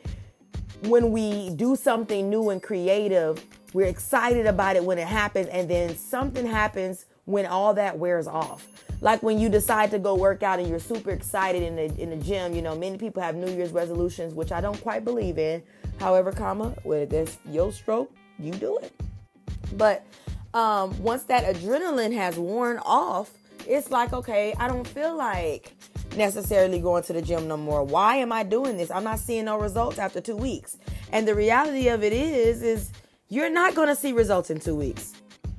when 0.83 1.11
we 1.11 1.49
do 1.51 1.75
something 1.75 2.29
new 2.29 2.49
and 2.49 2.61
creative, 2.61 3.43
we're 3.73 3.87
excited 3.87 4.45
about 4.45 4.75
it 4.75 4.83
when 4.83 4.97
it 4.97 5.07
happens, 5.07 5.47
and 5.47 5.69
then 5.69 5.97
something 5.97 6.45
happens 6.45 7.05
when 7.25 7.45
all 7.45 7.73
that 7.73 7.97
wears 7.97 8.27
off. 8.27 8.67
Like 9.01 9.21
when 9.21 9.39
you 9.39 9.49
decide 9.49 9.91
to 9.91 9.99
go 9.99 10.15
work 10.15 10.41
out 10.41 10.59
and 10.59 10.67
you're 10.67 10.79
super 10.79 11.11
excited 11.11 11.61
in 11.61 11.75
the 11.75 12.01
in 12.01 12.09
the 12.09 12.15
gym. 12.15 12.55
You 12.55 12.63
know, 12.63 12.75
many 12.75 12.97
people 12.97 13.21
have 13.21 13.35
New 13.35 13.51
Year's 13.51 13.71
resolutions, 13.71 14.33
which 14.33 14.51
I 14.51 14.61
don't 14.61 14.81
quite 14.81 15.03
believe 15.03 15.37
in. 15.37 15.61
However, 15.99 16.31
comma, 16.31 16.75
with 16.83 17.09
this 17.09 17.37
your 17.45 17.71
stroke, 17.71 18.11
you 18.39 18.51
do 18.51 18.77
it. 18.79 18.91
But 19.73 20.05
um, 20.53 21.01
once 21.01 21.23
that 21.23 21.55
adrenaline 21.55 22.13
has 22.13 22.37
worn 22.37 22.79
off, 22.79 23.31
it's 23.67 23.91
like, 23.91 24.13
okay, 24.13 24.53
I 24.59 24.67
don't 24.67 24.87
feel 24.87 25.15
like 25.15 25.75
necessarily 26.15 26.79
going 26.79 27.03
to 27.03 27.13
the 27.13 27.21
gym 27.21 27.47
no 27.47 27.57
more. 27.57 27.83
Why 27.83 28.15
am 28.17 28.31
I 28.31 28.43
doing 28.43 28.77
this? 28.77 28.89
I'm 28.89 29.03
not 29.03 29.19
seeing 29.19 29.45
no 29.45 29.59
results 29.59 29.99
after 29.99 30.21
two 30.21 30.37
weeks. 30.37 30.77
And 31.11 31.27
the 31.27 31.35
reality 31.35 31.89
of 31.89 32.03
it 32.03 32.13
is, 32.13 32.61
is 32.61 32.91
you're 33.29 33.49
not 33.49 33.75
going 33.75 33.89
to 33.89 33.95
see 33.95 34.13
results 34.13 34.49
in 34.49 34.59
two 34.59 34.75
weeks. 34.75 35.13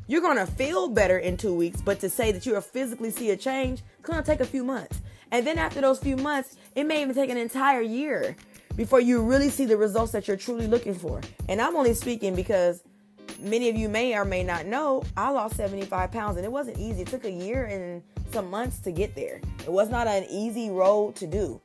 You're 0.06 0.22
going 0.22 0.38
to 0.38 0.46
feel 0.46 0.88
better 0.88 1.18
in 1.18 1.36
two 1.36 1.54
weeks, 1.54 1.82
but 1.82 2.00
to 2.00 2.08
say 2.08 2.32
that 2.32 2.46
you'll 2.46 2.62
physically 2.62 3.10
see 3.10 3.30
a 3.30 3.36
change, 3.36 3.82
it's 3.98 4.08
going 4.08 4.18
to 4.18 4.24
take 4.24 4.40
a 4.40 4.46
few 4.46 4.64
months. 4.64 5.02
And 5.30 5.46
then 5.46 5.58
after 5.58 5.82
those 5.82 5.98
few 5.98 6.16
months, 6.16 6.56
it 6.74 6.84
may 6.84 7.02
even 7.02 7.14
take 7.14 7.28
an 7.28 7.36
entire 7.36 7.82
year 7.82 8.34
before 8.74 9.00
you 9.00 9.22
really 9.22 9.50
see 9.50 9.66
the 9.66 9.76
results 9.76 10.12
that 10.12 10.26
you're 10.26 10.36
truly 10.38 10.66
looking 10.66 10.94
for. 10.94 11.20
And 11.48 11.60
I'm 11.60 11.76
only 11.76 11.92
speaking 11.92 12.34
because 12.34 12.82
many 13.38 13.68
of 13.68 13.76
you 13.76 13.88
may 13.88 14.14
or 14.16 14.24
may 14.24 14.42
not 14.42 14.66
know, 14.66 15.02
I 15.16 15.30
lost 15.30 15.56
75 15.56 16.10
pounds 16.12 16.36
and 16.36 16.44
it 16.44 16.52
wasn't 16.52 16.78
easy. 16.78 17.02
It 17.02 17.08
took 17.08 17.24
a 17.24 17.30
year 17.30 17.64
and 17.64 18.02
some 18.32 18.50
months 18.50 18.78
to 18.80 18.92
get 18.92 19.14
there. 19.14 19.40
It 19.60 19.72
was 19.72 19.88
not 19.90 20.06
an 20.06 20.24
easy 20.30 20.70
road 20.70 21.16
to 21.16 21.26
do. 21.26 21.60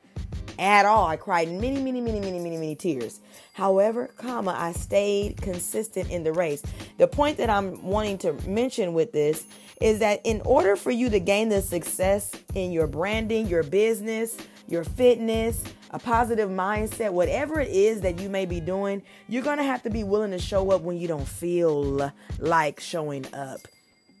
at 0.58 0.86
all. 0.86 1.06
I 1.06 1.16
cried 1.16 1.48
many, 1.50 1.82
many, 1.82 2.00
many, 2.00 2.20
many, 2.20 2.38
many, 2.38 2.56
many 2.56 2.74
tears. 2.76 3.20
However, 3.54 4.08
comma, 4.16 4.54
I 4.56 4.72
stayed 4.72 5.36
consistent 5.40 6.10
in 6.10 6.22
the 6.22 6.32
race. 6.32 6.62
The 6.98 7.08
point 7.08 7.38
that 7.38 7.50
I'm 7.50 7.82
wanting 7.82 8.18
to 8.18 8.34
mention 8.48 8.94
with 8.94 9.12
this 9.12 9.46
is 9.80 9.98
that 9.98 10.20
in 10.24 10.40
order 10.44 10.76
for 10.76 10.90
you 10.90 11.10
to 11.10 11.20
gain 11.20 11.48
the 11.48 11.60
success 11.60 12.30
in 12.54 12.72
your 12.72 12.86
branding, 12.86 13.48
your 13.48 13.62
business, 13.64 14.36
your 14.68 14.84
fitness, 14.84 15.62
a 15.94 15.98
positive 16.00 16.50
mindset, 16.50 17.12
whatever 17.12 17.60
it 17.60 17.70
is 17.70 18.00
that 18.00 18.18
you 18.18 18.28
may 18.28 18.44
be 18.46 18.58
doing, 18.58 19.00
you're 19.28 19.44
going 19.44 19.58
to 19.58 19.64
have 19.64 19.80
to 19.84 19.90
be 19.90 20.02
willing 20.02 20.32
to 20.32 20.40
show 20.40 20.72
up 20.72 20.82
when 20.82 20.98
you 20.98 21.06
don't 21.06 21.26
feel 21.26 22.10
like 22.40 22.80
showing 22.80 23.24
up. 23.32 23.60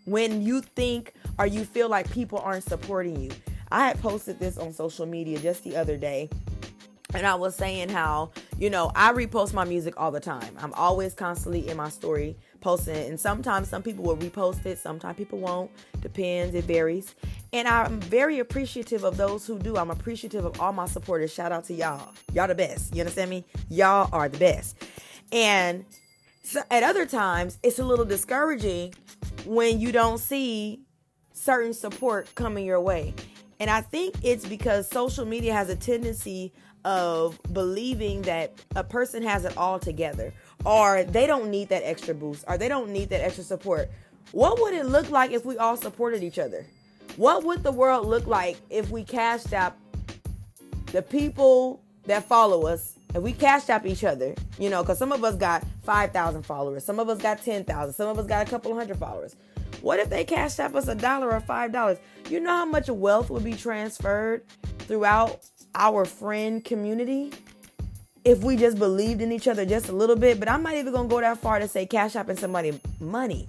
When 0.04 0.40
you 0.40 0.60
think 0.60 1.14
or 1.36 1.48
you 1.48 1.64
feel 1.64 1.88
like 1.88 2.08
people 2.12 2.38
aren't 2.38 2.62
supporting 2.62 3.20
you. 3.20 3.32
I 3.72 3.88
had 3.88 4.00
posted 4.00 4.38
this 4.38 4.56
on 4.56 4.72
social 4.72 5.04
media 5.04 5.40
just 5.40 5.64
the 5.64 5.76
other 5.76 5.96
day. 5.96 6.30
And 7.12 7.26
I 7.26 7.34
was 7.34 7.56
saying 7.56 7.88
how, 7.88 8.30
you 8.56 8.70
know, 8.70 8.92
I 8.94 9.12
repost 9.12 9.52
my 9.52 9.64
music 9.64 9.94
all 9.96 10.12
the 10.12 10.20
time. 10.20 10.56
I'm 10.60 10.72
always 10.74 11.12
constantly 11.12 11.68
in 11.68 11.76
my 11.76 11.88
story 11.88 12.36
posting 12.64 12.96
it. 12.96 13.10
And 13.10 13.20
sometimes 13.20 13.68
some 13.68 13.82
people 13.82 14.02
will 14.02 14.16
repost 14.16 14.64
it, 14.64 14.78
sometimes 14.78 15.18
people 15.18 15.38
won't. 15.38 15.70
Depends, 16.00 16.54
it 16.54 16.64
varies. 16.64 17.14
And 17.52 17.68
I'm 17.68 18.00
very 18.00 18.38
appreciative 18.38 19.04
of 19.04 19.18
those 19.18 19.46
who 19.46 19.58
do. 19.58 19.76
I'm 19.76 19.90
appreciative 19.90 20.46
of 20.46 20.58
all 20.58 20.72
my 20.72 20.86
supporters. 20.86 21.32
Shout 21.32 21.52
out 21.52 21.64
to 21.64 21.74
y'all. 21.74 22.14
Y'all 22.32 22.48
the 22.48 22.54
best. 22.54 22.94
You 22.94 23.02
understand 23.02 23.28
me? 23.30 23.44
Y'all 23.68 24.08
are 24.12 24.30
the 24.30 24.38
best. 24.38 24.82
And 25.30 25.84
so 26.42 26.62
at 26.70 26.82
other 26.82 27.04
times, 27.04 27.58
it's 27.62 27.78
a 27.78 27.84
little 27.84 28.06
discouraging 28.06 28.94
when 29.44 29.78
you 29.78 29.92
don't 29.92 30.18
see 30.18 30.80
certain 31.34 31.74
support 31.74 32.34
coming 32.34 32.64
your 32.64 32.80
way. 32.80 33.12
And 33.60 33.68
I 33.68 33.82
think 33.82 34.14
it's 34.22 34.46
because 34.48 34.88
social 34.88 35.26
media 35.26 35.52
has 35.52 35.68
a 35.68 35.76
tendency 35.76 36.52
of 36.86 37.38
believing 37.52 38.22
that 38.22 38.54
a 38.74 38.84
person 38.84 39.22
has 39.22 39.44
it 39.44 39.56
all 39.56 39.78
together 39.78 40.32
or 40.64 41.04
they 41.04 41.26
don't 41.26 41.50
need 41.50 41.68
that 41.68 41.82
extra 41.84 42.14
boost 42.14 42.44
or 42.48 42.58
they 42.58 42.68
don't 42.68 42.90
need 42.90 43.10
that 43.10 43.22
extra 43.22 43.44
support. 43.44 43.90
What 44.32 44.60
would 44.60 44.74
it 44.74 44.86
look 44.86 45.10
like 45.10 45.30
if 45.30 45.44
we 45.44 45.58
all 45.58 45.76
supported 45.76 46.22
each 46.22 46.38
other? 46.38 46.66
What 47.16 47.44
would 47.44 47.62
the 47.62 47.72
world 47.72 48.06
look 48.06 48.26
like 48.26 48.56
if 48.70 48.90
we 48.90 49.04
cashed 49.04 49.52
out 49.52 49.76
the 50.86 51.02
people 51.02 51.80
that 52.06 52.24
follow 52.24 52.66
us 52.66 52.94
if 53.14 53.22
we 53.22 53.32
cashed 53.32 53.70
out 53.70 53.86
each 53.86 54.02
other, 54.02 54.34
you 54.58 54.68
know, 54.68 54.82
because 54.82 54.98
some 54.98 55.12
of 55.12 55.22
us 55.22 55.36
got 55.36 55.64
5,000 55.84 56.42
followers, 56.42 56.84
some 56.84 56.98
of 56.98 57.08
us 57.08 57.18
got 57.22 57.42
10,000, 57.42 57.94
some 57.94 58.08
of 58.08 58.18
us 58.18 58.26
got 58.26 58.46
a 58.46 58.50
couple 58.50 58.74
hundred 58.74 58.98
followers. 58.98 59.36
What 59.82 60.00
if 60.00 60.10
they 60.10 60.24
cashed 60.24 60.58
out 60.58 60.74
us 60.74 60.88
a 60.88 60.94
dollar 60.94 61.30
or 61.30 61.40
five 61.40 61.70
dollars? 61.70 61.98
You 62.28 62.40
know 62.40 62.50
how 62.50 62.64
much 62.64 62.88
wealth 62.88 63.30
would 63.30 63.44
be 63.44 63.52
transferred 63.52 64.42
throughout 64.80 65.46
our 65.74 66.04
friend 66.04 66.64
community 66.64 67.32
if 68.24 68.42
we 68.42 68.56
just 68.56 68.78
believed 68.78 69.20
in 69.20 69.32
each 69.32 69.48
other 69.48 69.64
just 69.64 69.88
a 69.88 69.92
little 69.92 70.16
bit. 70.16 70.38
But 70.38 70.48
I'm 70.48 70.62
not 70.62 70.74
even 70.74 70.92
gonna 70.92 71.08
go 71.08 71.20
that 71.20 71.38
far 71.38 71.58
to 71.58 71.68
say 71.68 71.86
cash 71.86 72.16
out 72.16 72.38
somebody 72.38 72.80
money. 73.00 73.46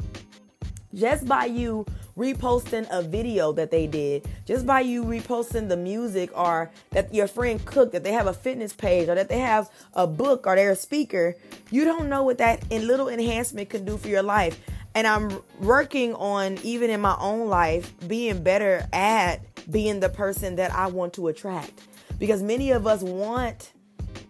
Just 0.94 1.28
by 1.28 1.46
you 1.46 1.86
reposting 2.18 2.88
a 2.90 3.02
video 3.02 3.52
that 3.52 3.70
they 3.72 3.86
did, 3.88 4.26
just 4.46 4.66
by 4.66 4.80
you 4.80 5.04
reposting 5.04 5.68
the 5.68 5.76
music 5.76 6.30
or 6.38 6.72
that 6.92 7.14
your 7.14 7.28
friend 7.28 7.64
cooked, 7.66 7.92
that 7.92 8.04
they 8.04 8.14
have 8.14 8.28
a 8.28 8.34
fitness 8.34 8.72
page 8.72 9.10
or 9.10 9.16
that 9.16 9.28
they 9.28 9.40
have 9.40 9.70
a 9.94 10.08
book 10.08 10.48
or 10.48 10.56
they're 10.56 10.72
a 10.72 10.76
speaker, 10.76 11.36
you 11.70 11.84
don't 11.84 12.08
know 12.08 12.24
what 12.24 12.38
that 12.38 12.70
little 12.72 13.10
enhancement 13.10 13.70
can 13.70 13.84
do 13.84 13.98
for 13.98 14.08
your 14.08 14.24
life 14.24 14.60
and 14.96 15.06
I'm 15.06 15.30
working 15.60 16.16
on 16.16 16.58
even 16.64 16.90
in 16.90 17.02
my 17.02 17.18
own 17.20 17.50
life 17.50 17.94
being 18.08 18.42
better 18.42 18.88
at 18.94 19.42
being 19.70 20.00
the 20.00 20.10
person 20.10 20.56
that 20.56 20.72
I 20.72 20.88
want 20.88 21.14
to 21.16 21.28
attract 21.28 21.82
because 22.18 22.42
many 22.42 22.72
of 22.72 22.88
us 22.88 23.02
want 23.02 23.72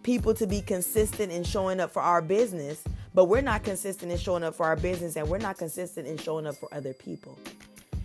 people 0.06 0.32
to 0.32 0.46
be 0.46 0.60
consistent 0.60 1.32
in 1.32 1.42
showing 1.42 1.80
up 1.80 1.90
for 1.90 2.00
our 2.00 2.22
business 2.22 2.84
but 3.12 3.24
we're 3.24 3.40
not 3.40 3.64
consistent 3.64 4.12
in 4.12 4.16
showing 4.16 4.44
up 4.44 4.54
for 4.54 4.64
our 4.64 4.76
business 4.76 5.16
and 5.16 5.28
we're 5.28 5.36
not 5.36 5.58
consistent 5.58 6.06
in 6.06 6.16
showing 6.16 6.46
up 6.46 6.54
for 6.54 6.72
other 6.72 6.92
people 6.92 7.36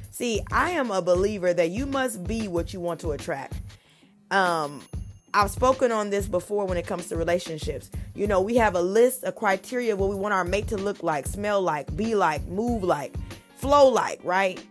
see 0.09 0.41
I 0.51 0.71
am 0.71 0.89
a 0.89 0.99
believer 0.99 1.53
that 1.53 1.69
you 1.69 1.85
must 1.85 2.23
be 2.23 2.47
what 2.47 2.73
you 2.73 2.79
want 2.79 2.99
to 3.01 3.11
attract 3.11 3.53
um 4.31 4.81
I've 5.31 5.51
spoken 5.51 5.91
on 5.91 6.09
this 6.09 6.25
before 6.25 6.65
when 6.65 6.77
it 6.77 6.85
comes 6.85 7.07
to 7.07 7.15
relationships. 7.15 7.89
You 8.15 8.27
know, 8.27 8.41
we 8.41 8.57
have 8.57 8.75
a 8.75 8.81
list 8.81 9.23
of 9.23 9.35
criteria 9.37 9.95
what 9.95 10.09
we 10.09 10.15
want 10.15 10.33
our 10.33 10.43
mate 10.43 10.67
to 10.69 10.77
look 10.77 11.03
like, 11.03 11.25
smell 11.25 11.61
like, 11.61 11.95
be 11.95 12.15
like, 12.15 12.45
move 12.47 12.83
like, 12.83 13.15
flow 13.55 13.87
like, 13.87 14.19
right? 14.25 14.61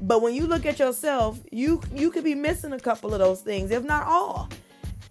But 0.00 0.20
when 0.22 0.34
you 0.34 0.48
look 0.48 0.66
at 0.66 0.80
yourself, 0.80 1.38
you 1.52 1.80
you 1.94 2.10
could 2.10 2.24
be 2.24 2.34
missing 2.34 2.72
a 2.72 2.80
couple 2.80 3.12
of 3.12 3.20
those 3.20 3.42
things, 3.42 3.70
if 3.70 3.84
not 3.84 4.08
all. 4.08 4.48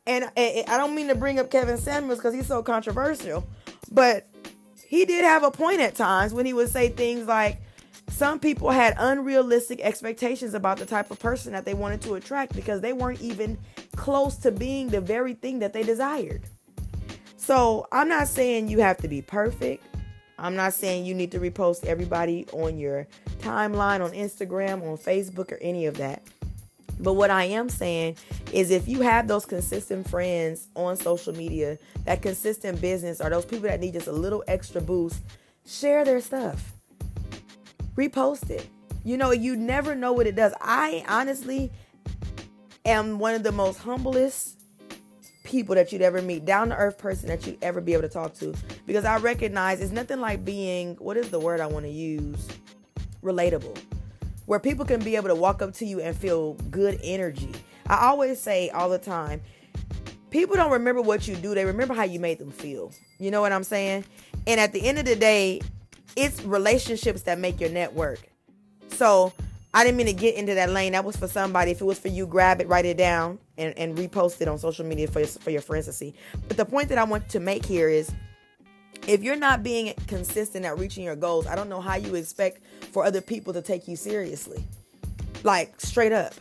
And 0.07 0.31
I, 0.35 0.63
I 0.67 0.77
don't 0.77 0.95
mean 0.95 1.09
to 1.09 1.15
bring 1.15 1.37
up 1.37 1.51
Kevin 1.51 1.77
Samuels 1.77 2.17
because 2.17 2.33
he's 2.33 2.47
so 2.47 2.63
controversial, 2.63 3.45
but 3.91 4.27
he 4.83 5.05
did 5.05 5.23
have 5.25 5.43
a 5.43 5.51
point 5.51 5.81
at 5.81 5.95
times 5.95 6.33
when 6.33 6.45
he 6.45 6.53
would 6.53 6.69
say 6.69 6.89
things 6.89 7.27
like, 7.27 7.61
some 8.09 8.39
people 8.39 8.71
had 8.71 8.95
unrealistic 8.97 9.81
expectations 9.81 10.53
about 10.53 10.77
the 10.77 10.85
type 10.85 11.11
of 11.11 11.19
person 11.19 11.51
that 11.51 11.65
they 11.65 11.73
wanted 11.73 12.01
to 12.03 12.15
attract 12.15 12.55
because 12.55 12.79
they 12.79 12.93
weren't 12.93 13.21
even 13.21 13.57
close 13.97 14.37
to 14.37 14.51
being 14.51 14.87
the 14.87 15.01
very 15.01 15.33
thing 15.33 15.59
that 15.59 15.73
they 15.73 15.83
desired. 15.83 16.41
So 17.35 17.85
I'm 17.91 18.07
not 18.07 18.29
saying 18.29 18.69
you 18.69 18.79
have 18.79 18.97
to 18.99 19.09
be 19.09 19.21
perfect. 19.21 19.83
I'm 20.39 20.55
not 20.55 20.73
saying 20.73 21.05
you 21.05 21.15
need 21.15 21.31
to 21.33 21.39
repost 21.39 21.85
everybody 21.85 22.47
on 22.53 22.77
your 22.77 23.07
timeline 23.39 24.03
on 24.03 24.11
Instagram, 24.11 24.83
on 24.83 24.97
Facebook, 24.97 25.51
or 25.51 25.57
any 25.57 25.85
of 25.85 25.97
that. 25.97 26.23
But 26.99 27.13
what 27.13 27.29
I 27.29 27.45
am 27.45 27.69
saying 27.69 28.17
is 28.51 28.71
if 28.71 28.87
you 28.87 29.01
have 29.01 29.27
those 29.27 29.45
consistent 29.45 30.09
friends 30.09 30.67
on 30.75 30.97
social 30.97 31.33
media, 31.33 31.77
that 32.05 32.21
consistent 32.21 32.81
business, 32.81 33.21
or 33.21 33.29
those 33.29 33.45
people 33.45 33.67
that 33.69 33.79
need 33.79 33.93
just 33.93 34.07
a 34.07 34.11
little 34.11 34.43
extra 34.47 34.81
boost, 34.81 35.21
share 35.65 36.03
their 36.03 36.21
stuff. 36.21 36.73
Repost 37.95 38.49
it. 38.49 38.67
You 39.03 39.17
know, 39.17 39.31
you 39.31 39.55
never 39.55 39.95
know 39.95 40.11
what 40.11 40.27
it 40.27 40.35
does. 40.35 40.53
I 40.59 41.03
honestly 41.07 41.71
am 42.85 43.19
one 43.19 43.35
of 43.35 43.43
the 43.43 43.51
most 43.51 43.79
humblest 43.79 44.59
people 45.43 45.75
that 45.75 45.93
you'd 45.93 46.01
ever 46.01 46.21
meet, 46.21 46.45
down 46.45 46.69
to 46.69 46.75
earth 46.75 46.97
person 46.97 47.29
that 47.29 47.45
you'd 47.47 47.57
ever 47.61 47.79
be 47.79 47.93
able 47.93 48.01
to 48.01 48.09
talk 48.09 48.33
to. 48.35 48.53
Because 48.85 49.05
I 49.05 49.17
recognize 49.17 49.79
it's 49.79 49.91
nothing 49.91 50.19
like 50.19 50.43
being, 50.43 50.95
what 50.95 51.15
is 51.15 51.29
the 51.29 51.39
word 51.39 51.61
I 51.61 51.67
want 51.67 51.85
to 51.85 51.91
use? 51.91 52.47
Relatable. 53.23 53.77
Where 54.47 54.59
people 54.59 54.85
can 54.85 55.01
be 55.01 55.15
able 55.17 55.27
to 55.27 55.35
walk 55.35 55.61
up 55.61 55.73
to 55.75 55.85
you 55.85 55.99
and 56.01 56.15
feel 56.15 56.53
good 56.71 56.99
energy. 57.03 57.51
I 57.85 58.07
always 58.07 58.39
say 58.39 58.69
all 58.69 58.89
the 58.89 58.97
time, 58.97 59.41
people 60.29 60.55
don't 60.55 60.71
remember 60.71 61.01
what 61.01 61.27
you 61.27 61.35
do, 61.35 61.53
they 61.53 61.65
remember 61.65 61.93
how 61.93 62.03
you 62.03 62.19
made 62.19 62.39
them 62.39 62.51
feel. 62.51 62.91
You 63.19 63.29
know 63.29 63.41
what 63.41 63.51
I'm 63.51 63.63
saying? 63.63 64.05
And 64.47 64.59
at 64.59 64.71
the 64.71 64.81
end 64.87 64.99
of 64.99 65.05
the 65.05 65.17
day, 65.17 65.61
it's 66.15 66.41
relationships 66.43 67.23
that 67.23 67.39
make 67.39 67.59
your 67.59 67.69
network. 67.69 68.19
So 68.91 69.33
I 69.73 69.83
didn't 69.83 69.97
mean 69.97 70.07
to 70.07 70.13
get 70.13 70.35
into 70.35 70.53
that 70.55 70.69
lane. 70.69 70.93
That 70.93 71.03
was 71.03 71.17
for 71.17 71.27
somebody. 71.27 71.71
If 71.71 71.81
it 71.81 71.85
was 71.85 71.99
for 71.99 72.07
you, 72.07 72.25
grab 72.25 72.61
it, 72.61 72.67
write 72.67 72.85
it 72.85 72.97
down, 72.97 73.39
and, 73.57 73.77
and 73.77 73.97
repost 73.97 74.41
it 74.41 74.47
on 74.47 74.57
social 74.57 74.85
media 74.85 75.07
for 75.07 75.19
your, 75.19 75.27
for 75.27 75.51
your 75.51 75.61
friends 75.61 75.85
to 75.85 75.93
see. 75.93 76.15
But 76.47 76.55
the 76.55 76.65
point 76.65 76.89
that 76.89 76.97
I 76.97 77.03
want 77.03 77.27
to 77.29 77.39
make 77.41 77.65
here 77.65 77.89
is 77.89 78.09
if 79.07 79.23
you're 79.23 79.35
not 79.35 79.63
being 79.63 79.93
consistent 80.07 80.65
at 80.65 80.77
reaching 80.77 81.03
your 81.03 81.15
goals, 81.15 81.47
I 81.47 81.55
don't 81.55 81.69
know 81.69 81.81
how 81.81 81.95
you 81.95 82.15
expect 82.15 82.61
for 82.91 83.05
other 83.05 83.21
people 83.21 83.53
to 83.53 83.61
take 83.61 83.87
you 83.87 83.95
seriously. 83.95 84.63
Like 85.43 85.79
straight 85.79 86.11
up. 86.11 86.33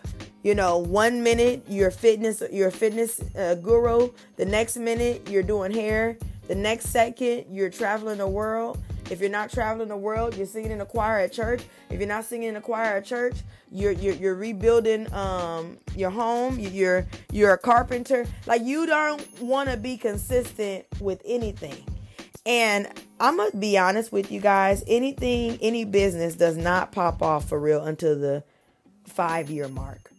You 0.42 0.54
know, 0.54 0.78
one 0.78 1.22
minute 1.22 1.64
you're 1.68 1.90
fitness 1.90 2.42
you're 2.52 2.68
a 2.68 2.72
fitness 2.72 3.20
uh, 3.36 3.56
guru, 3.56 4.10
the 4.36 4.44
next 4.44 4.76
minute 4.76 5.28
you're 5.28 5.42
doing 5.42 5.72
hair, 5.72 6.18
the 6.46 6.54
next 6.54 6.86
second 6.86 7.46
you're 7.50 7.70
traveling 7.70 8.18
the 8.18 8.28
world, 8.28 8.78
if 9.10 9.20
you're 9.20 9.30
not 9.30 9.50
traveling 9.50 9.88
the 9.88 9.96
world, 9.96 10.36
you're 10.36 10.46
singing 10.46 10.72
in 10.72 10.80
a 10.80 10.86
choir 10.86 11.20
at 11.20 11.32
church. 11.32 11.62
If 11.90 12.00
you're 12.00 12.08
not 12.08 12.24
singing 12.24 12.48
in 12.48 12.56
a 12.56 12.60
choir 12.60 12.96
at 12.96 13.04
church, 13.04 13.36
you're 13.70 13.92
you're, 13.92 14.14
you're 14.14 14.34
rebuilding 14.34 15.12
um, 15.12 15.78
your 15.94 16.10
home. 16.10 16.58
You're 16.58 17.06
you're 17.30 17.52
a 17.52 17.58
carpenter. 17.58 18.26
Like 18.46 18.62
you 18.62 18.86
don't 18.86 19.40
want 19.40 19.70
to 19.70 19.76
be 19.76 19.96
consistent 19.96 20.86
with 21.00 21.22
anything. 21.24 21.84
And 22.46 22.86
I'm 23.18 23.36
gonna 23.36 23.50
be 23.58 23.76
honest 23.76 24.12
with 24.12 24.30
you 24.30 24.40
guys. 24.40 24.84
Anything, 24.86 25.58
any 25.60 25.84
business 25.84 26.36
does 26.36 26.56
not 26.56 26.92
pop 26.92 27.20
off 27.20 27.48
for 27.48 27.58
real 27.58 27.82
until 27.84 28.16
the 28.16 28.44
five 29.04 29.50
year 29.50 29.68
mark. 29.68 30.12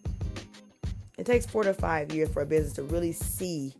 It 1.18 1.26
takes 1.26 1.46
four 1.46 1.64
to 1.64 1.74
five 1.74 2.14
years 2.14 2.30
for 2.30 2.42
a 2.42 2.46
business 2.46 2.74
to 2.74 2.84
really 2.84 3.14
see 3.14 3.74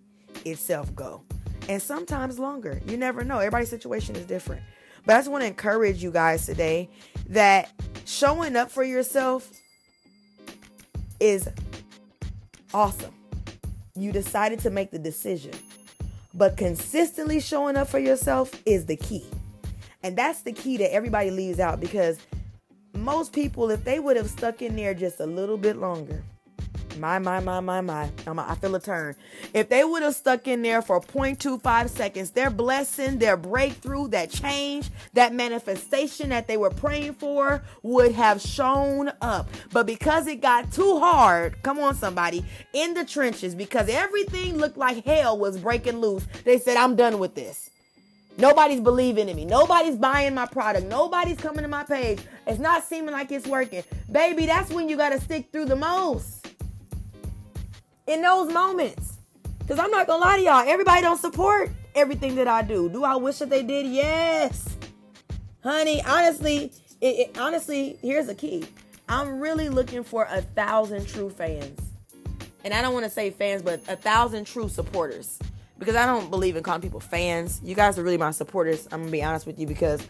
itself 0.46 0.96
go. 0.96 1.22
And 1.70 1.82
sometimes 1.82 2.40
longer. 2.40 2.82
You 2.88 2.98
never 2.98 3.24
know. 3.24 3.38
Everybody's 3.38 3.70
situation 3.70 4.16
is 4.16 4.26
different. 4.26 4.64
But 5.06 5.16
I 5.16 5.20
just 5.20 5.30
want 5.30 5.44
to 5.44 5.48
encourage 5.48 6.02
you 6.02 6.12
guys 6.12 6.46
today 6.46 6.90
that 7.30 7.70
showing 8.06 8.56
up 8.56 8.72
for 8.72 8.84
yourself 8.84 9.52
is 11.20 11.50
awesome. 12.74 13.14
You 13.96 14.12
decided 14.12 14.60
to 14.60 14.70
make 14.70 14.92
the 14.92 15.00
decision. 15.00 15.54
But 16.38 16.56
consistently 16.56 17.40
showing 17.40 17.76
up 17.76 17.88
for 17.88 17.98
yourself 17.98 18.62
is 18.66 18.86
the 18.86 18.96
key. 18.96 19.26
And 20.04 20.16
that's 20.16 20.42
the 20.42 20.54
key 20.54 20.78
that 20.78 20.94
everybody 20.94 21.32
leaves 21.32 21.60
out 21.60 21.80
because 21.80 22.20
most 22.94 23.34
people, 23.34 23.72
if 23.72 23.84
they 23.84 24.00
would 24.00 24.18
have 24.18 24.30
stuck 24.30 24.62
in 24.62 24.76
there 24.76 24.94
just 24.94 25.20
a 25.20 25.26
little 25.26 25.58
bit 25.58 25.78
longer, 25.78 26.24
My, 27.00 27.20
my, 27.20 27.40
my, 27.40 27.60
my, 27.60 27.82
my. 27.82 28.10
I 28.28 28.56
feel 28.56 28.76
a 28.76 28.80
turn. 28.80 29.16
If 29.54 29.70
they 29.70 29.84
would 29.84 30.04
have 30.04 30.16
stuck 30.16 30.48
in 30.48 30.62
there 30.62 30.82
for 30.82 31.00
0.25 31.02 31.90
seconds, 31.90 32.32
their 32.32 32.50
blessing, 32.50 33.20
their 33.20 33.38
breakthrough, 33.38 34.08
that 34.10 34.30
change, 34.30 34.90
that 35.14 35.34
manifestation 35.34 36.30
that 36.30 36.48
they 36.48 36.58
were 36.58 36.70
praying 36.70 37.14
for 37.14 37.64
would 37.84 38.12
have 38.14 38.42
shown 38.42 39.12
up. 39.22 39.50
But 39.72 39.86
because 39.86 40.28
it 40.28 40.42
got 40.42 40.72
too 40.72 41.00
hard, 41.00 41.62
come 41.64 41.80
on, 41.80 41.96
somebody, 41.96 42.46
in 42.74 42.94
the 42.94 43.06
trenches, 43.06 43.56
because 43.56 43.90
everything 43.90 44.58
looked 44.58 44.78
like 44.78 45.06
hell 45.06 45.38
was 45.38 45.58
breaking 45.58 46.00
loose, 46.00 46.26
they 46.46 46.60
said, 46.60 46.78
I'm 46.78 46.96
done 46.96 47.20
with 47.20 47.36
this. 47.36 47.70
Nobody's 48.38 48.82
believing 48.82 49.30
in 49.30 49.36
me. 49.36 49.46
Nobody's 49.46 49.96
buying 49.96 50.36
my 50.36 50.46
product. 50.46 50.86
Nobody's 50.88 51.38
coming 51.38 51.64
to 51.64 51.68
my 51.68 51.84
page. 51.84 52.20
It's 52.46 52.60
not 52.60 52.84
seeming 52.84 53.12
like 53.12 53.32
it's 53.32 53.48
working. 53.48 53.84
Baby, 54.12 54.46
that's 54.46 54.70
when 54.72 54.90
you 54.90 54.96
got 54.96 55.10
to 55.10 55.20
stick 55.20 55.52
through 55.52 55.66
the 55.66 55.76
most. 55.76 56.37
In 58.08 58.22
those 58.22 58.52
moments. 58.52 59.18
Because 59.60 59.80
I'm 59.80 59.92
not 59.92 60.08
going 60.08 60.22
to 60.22 60.28
lie 60.28 60.38
to 60.38 60.44
y'all. 60.44 60.64
Everybody 60.68 61.02
don't 61.02 61.20
support 61.20 61.70
everything 61.94 62.36
that 62.36 62.48
I 62.48 62.62
do. 62.62 62.90
Do 62.90 63.04
I 63.04 63.16
wish 63.18 63.40
that 63.40 63.50
they 63.50 63.64
did? 63.64 63.86
Yes. 63.88 64.78
Honey, 65.62 66.02
honestly, 66.04 66.72
it, 67.02 67.08
it, 67.08 67.38
honestly, 67.38 67.98
here's 68.02 68.28
the 68.28 68.36
key. 68.36 68.66
I'm 69.10 69.40
really 69.40 69.70
looking 69.70 70.04
for 70.04 70.26
a 70.30 70.42
thousand 70.42 71.08
true 71.08 71.30
fans. 71.30 71.80
And 72.64 72.74
I 72.74 72.82
don't 72.82 72.94
want 72.94 73.06
to 73.06 73.12
say 73.12 73.30
fans, 73.30 73.62
but 73.62 73.82
a 73.88 73.96
thousand 73.96 74.46
true 74.46 74.70
supporters 74.70 75.40
because 75.80 75.96
I 75.96 76.06
don't 76.06 76.30
believe 76.30 76.56
in 76.56 76.64
calling 76.64 76.82
people 76.82 77.00
fans. 77.00 77.62
You 77.64 77.76
guys 77.76 77.98
are 77.98 78.04
really 78.04 78.18
my 78.18 78.32
supporters. 78.32 78.88
I'm 78.92 79.02
gonna 79.02 79.12
be 79.12 79.24
honest 79.24 79.46
with 79.46 79.60
you 79.60 79.68
because 79.68 80.06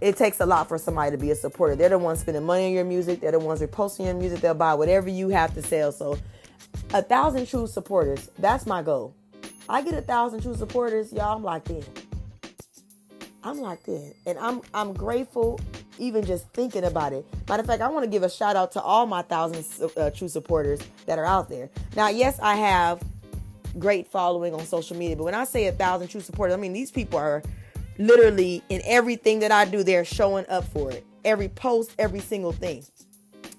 it 0.00 0.16
takes 0.16 0.40
a 0.40 0.46
lot 0.46 0.68
for 0.68 0.78
somebody 0.78 1.10
to 1.12 1.16
be 1.16 1.30
a 1.30 1.34
supporter. 1.34 1.74
They're 1.74 1.88
the 1.88 1.98
ones 1.98 2.20
spending 2.20 2.44
money 2.44 2.66
on 2.66 2.72
your 2.72 2.84
music. 2.84 3.20
They're 3.20 3.32
the 3.32 3.38
ones 3.38 3.60
reposting 3.60 4.06
your 4.06 4.14
music. 4.14 4.40
They'll 4.40 4.54
buy 4.54 4.74
whatever 4.74 5.08
you 5.08 5.28
have 5.30 5.54
to 5.54 5.62
sell. 5.62 5.92
So, 5.92 6.18
a 6.94 7.02
thousand 7.02 7.46
true 7.46 7.66
supporters. 7.66 8.30
That's 8.38 8.66
my 8.66 8.82
goal. 8.82 9.14
I 9.68 9.82
get 9.82 9.94
a 9.94 10.02
thousand 10.02 10.42
true 10.42 10.56
supporters, 10.56 11.12
y'all. 11.12 11.36
I'm 11.36 11.42
locked 11.42 11.70
in. 11.70 11.84
I'm 13.42 13.58
locked 13.58 13.88
in, 13.88 14.14
and 14.26 14.38
I'm 14.38 14.62
I'm 14.74 14.92
grateful 14.92 15.60
even 15.98 16.24
just 16.24 16.48
thinking 16.50 16.84
about 16.84 17.12
it. 17.12 17.26
Matter 17.48 17.60
of 17.60 17.66
fact, 17.66 17.82
I 17.82 17.88
want 17.88 18.04
to 18.04 18.10
give 18.10 18.22
a 18.22 18.30
shout 18.30 18.56
out 18.56 18.72
to 18.72 18.80
all 18.80 19.06
my 19.06 19.22
thousand 19.22 19.64
uh, 19.96 20.10
true 20.10 20.28
supporters 20.28 20.80
that 21.06 21.18
are 21.18 21.24
out 21.24 21.48
there. 21.48 21.70
Now, 21.96 22.08
yes, 22.08 22.38
I 22.40 22.54
have 22.56 23.02
great 23.78 24.06
following 24.06 24.54
on 24.54 24.64
social 24.64 24.96
media. 24.96 25.16
But 25.16 25.24
when 25.24 25.34
I 25.34 25.44
say 25.44 25.66
a 25.66 25.72
thousand 25.72 26.08
true 26.08 26.20
supporters, 26.20 26.54
I 26.54 26.56
mean 26.56 26.72
these 26.72 26.90
people 26.90 27.18
are 27.18 27.42
literally 27.98 28.62
in 28.68 28.80
everything 28.84 29.40
that 29.40 29.52
I 29.52 29.64
do, 29.64 29.82
they're 29.82 30.04
showing 30.04 30.46
up 30.48 30.64
for 30.64 30.90
it. 30.90 31.04
Every 31.24 31.48
post, 31.48 31.94
every 31.98 32.20
single 32.20 32.52
thing. 32.52 32.84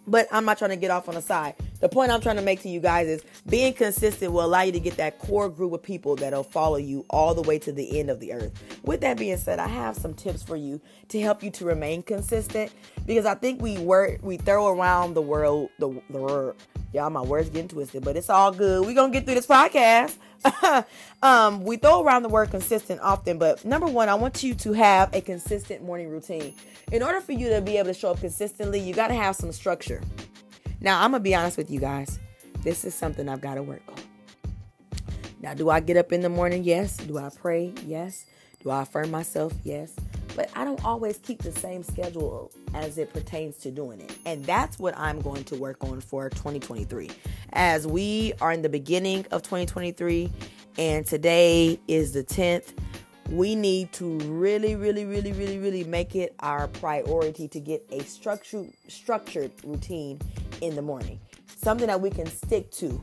But 0.08 0.28
I'm 0.32 0.46
not 0.46 0.58
trying 0.58 0.72
to 0.72 0.78
get 0.78 0.92
off 0.92 1.08
on 1.10 1.18
a 1.18 1.22
side. 1.22 1.56
The 1.80 1.90
point 1.90 2.12
I'm 2.12 2.22
trying 2.22 2.36
to 2.36 2.42
make 2.42 2.62
to 2.62 2.70
you 2.70 2.80
guys 2.80 3.08
is 3.08 3.24
being 3.48 3.74
consistent 3.74 4.32
will 4.32 4.46
allow 4.46 4.62
you 4.62 4.72
to 4.72 4.80
get 4.80 4.98
that 4.98 5.20
core 5.20 5.50
group 5.50 5.74
of 5.74 5.82
people 5.82 6.16
that'll 6.16 6.44
follow 6.44 6.78
you 6.78 7.06
all 7.10 7.34
the 7.34 7.42
way 7.42 7.60
to 7.60 7.72
the 7.72 8.00
end 8.00 8.10
of 8.10 8.20
the 8.20 8.34
earth. 8.34 8.52
With 8.84 9.02
that 9.02 9.18
being 9.18 9.38
said, 9.38 9.60
I 9.60 9.68
have 9.68 9.96
some 9.96 10.14
tips 10.14 10.44
for 10.44 10.56
you 10.56 10.82
to 11.10 11.22
help 11.22 11.44
you 11.44 11.52
to 11.52 11.66
remain 11.66 12.04
consistent 12.04 12.72
because 13.06 13.26
I 13.26 13.36
think 13.36 13.62
we 13.62 13.78
work 13.78 14.20
we 14.22 14.38
throw 14.38 14.68
around 14.68 15.14
the 15.14 15.22
world 15.22 15.70
the, 15.80 16.02
the 16.10 16.56
Y'all, 16.92 17.12
my 17.12 17.22
words 17.22 17.50
getting 17.50 17.68
twisted, 17.68 18.04
but 18.04 18.18
it's 18.18 18.32
all 18.32 18.52
good. 18.52 18.84
We're 18.84 18.96
gonna 18.96 19.14
get 19.14 19.26
through 19.26 19.36
this 19.36 19.46
podcast. 19.46 20.18
um, 21.22 21.64
we 21.64 21.78
throw 21.78 22.04
around 22.04 22.24
the 22.24 22.30
word 22.30 22.50
consistent 22.50 23.00
often, 23.02 23.38
but 23.38 23.64
number 23.64 23.86
one, 23.86 24.10
I 24.10 24.16
want 24.16 24.42
you 24.42 24.56
to 24.56 24.74
have 24.74 25.14
a 25.14 25.22
consistent 25.22 25.84
morning 25.84 26.10
routine. 26.10 26.56
In 26.92 27.04
order 27.04 27.22
for 27.22 27.34
you 27.34 27.50
to 27.50 27.62
be 27.62 27.78
able 27.78 27.90
to 27.90 27.94
show 27.94 28.10
up 28.10 28.20
consistently, 28.20 28.80
you 28.80 28.96
gotta 28.96 29.14
have 29.14 29.36
some 29.36 29.52
structure. 29.52 30.02
Now, 30.82 31.04
I'm 31.04 31.12
gonna 31.12 31.24
be 31.24 31.36
honest 31.36 31.58
with 31.58 31.70
you 31.70 31.80
guys. 31.80 32.20
This 32.62 32.86
is 32.86 32.94
something 32.94 33.30
I've 33.30 33.42
got 33.42 33.56
to 33.56 33.64
work 33.64 33.82
on. 33.88 33.96
Now, 35.42 35.54
do 35.54 35.70
I 35.70 35.80
get 35.80 35.96
up 35.96 36.12
in 36.12 36.22
the 36.22 36.30
morning? 36.30 36.64
Yes. 36.64 36.98
Do 36.98 37.18
I 37.18 37.30
pray? 37.30 37.74
Yes. 37.86 38.26
Do 38.62 38.70
I 38.70 38.82
affirm 38.82 39.12
myself? 39.12 39.54
Yes 39.64 39.96
but 40.40 40.50
I 40.56 40.64
don't 40.64 40.84
always 40.86 41.18
keep 41.18 41.42
the 41.42 41.52
same 41.52 41.84
schedule 41.84 42.50
as 42.74 42.98
it 42.98 43.12
pertains 43.12 43.58
to 43.58 43.72
doing 43.72 44.00
it. 44.00 44.18
And 44.26 44.46
that's 44.46 44.80
what 44.80 44.98
I'm 44.98 45.20
going 45.20 45.44
to 45.44 45.56
work 45.58 45.84
on 45.84 46.00
for 46.00 46.30
2023. 46.30 47.10
As 47.52 47.86
we 47.86 48.32
are 48.40 48.54
in 48.54 48.62
the 48.62 48.70
beginning 48.70 49.26
of 49.32 49.44
2023 49.44 50.32
and 50.78 51.06
today 51.06 51.78
is 51.90 52.14
the 52.14 52.24
10th, 52.24 52.74
we 53.30 53.54
need 53.54 53.92
to 53.92 54.18
really 54.20 54.76
really 54.78 55.06
really 55.06 55.34
really 55.34 55.60
really 55.60 55.84
make 55.84 56.16
it 56.16 56.34
our 56.40 56.70
priority 56.70 57.50
to 57.50 57.60
get 57.60 57.86
a 57.92 58.02
structured 58.04 58.72
structured 58.88 59.52
routine 59.64 60.20
in 60.62 60.76
the 60.76 60.82
morning. 60.82 61.20
Something 61.58 61.88
that 61.88 62.02
we 62.02 62.10
can 62.10 62.26
stick 62.26 62.72
to 62.72 63.02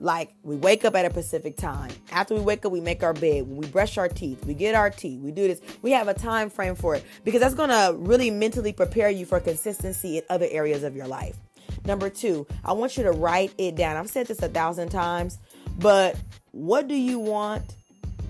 like 0.00 0.32
we 0.42 0.56
wake 0.56 0.84
up 0.84 0.96
at 0.96 1.04
a 1.04 1.10
specific 1.10 1.56
time. 1.56 1.90
After 2.10 2.34
we 2.34 2.40
wake 2.40 2.64
up, 2.64 2.72
we 2.72 2.80
make 2.80 3.02
our 3.02 3.12
bed. 3.12 3.46
We 3.46 3.66
brush 3.66 3.98
our 3.98 4.08
teeth, 4.08 4.44
we 4.46 4.54
get 4.54 4.74
our 4.74 4.90
tea. 4.90 5.18
We 5.18 5.30
do 5.30 5.46
this. 5.46 5.60
We 5.82 5.92
have 5.92 6.08
a 6.08 6.14
time 6.14 6.50
frame 6.50 6.74
for 6.74 6.94
it 6.94 7.04
because 7.22 7.40
that's 7.40 7.54
to 7.54 7.94
really 7.98 8.30
mentally 8.30 8.72
prepare 8.72 9.10
you 9.10 9.26
for 9.26 9.38
consistency 9.38 10.18
in 10.18 10.24
other 10.30 10.46
areas 10.50 10.82
of 10.82 10.96
your 10.96 11.06
life. 11.06 11.36
Number 11.84 12.10
two, 12.10 12.46
I 12.64 12.72
want 12.72 12.96
you 12.96 13.04
to 13.04 13.12
write 13.12 13.52
it 13.58 13.76
down. 13.76 13.96
I've 13.96 14.08
said 14.08 14.26
this 14.26 14.42
a 14.42 14.48
thousand 14.48 14.88
times, 14.88 15.38
but 15.78 16.16
what 16.52 16.88
do 16.88 16.94
you 16.94 17.18
want 17.18 17.76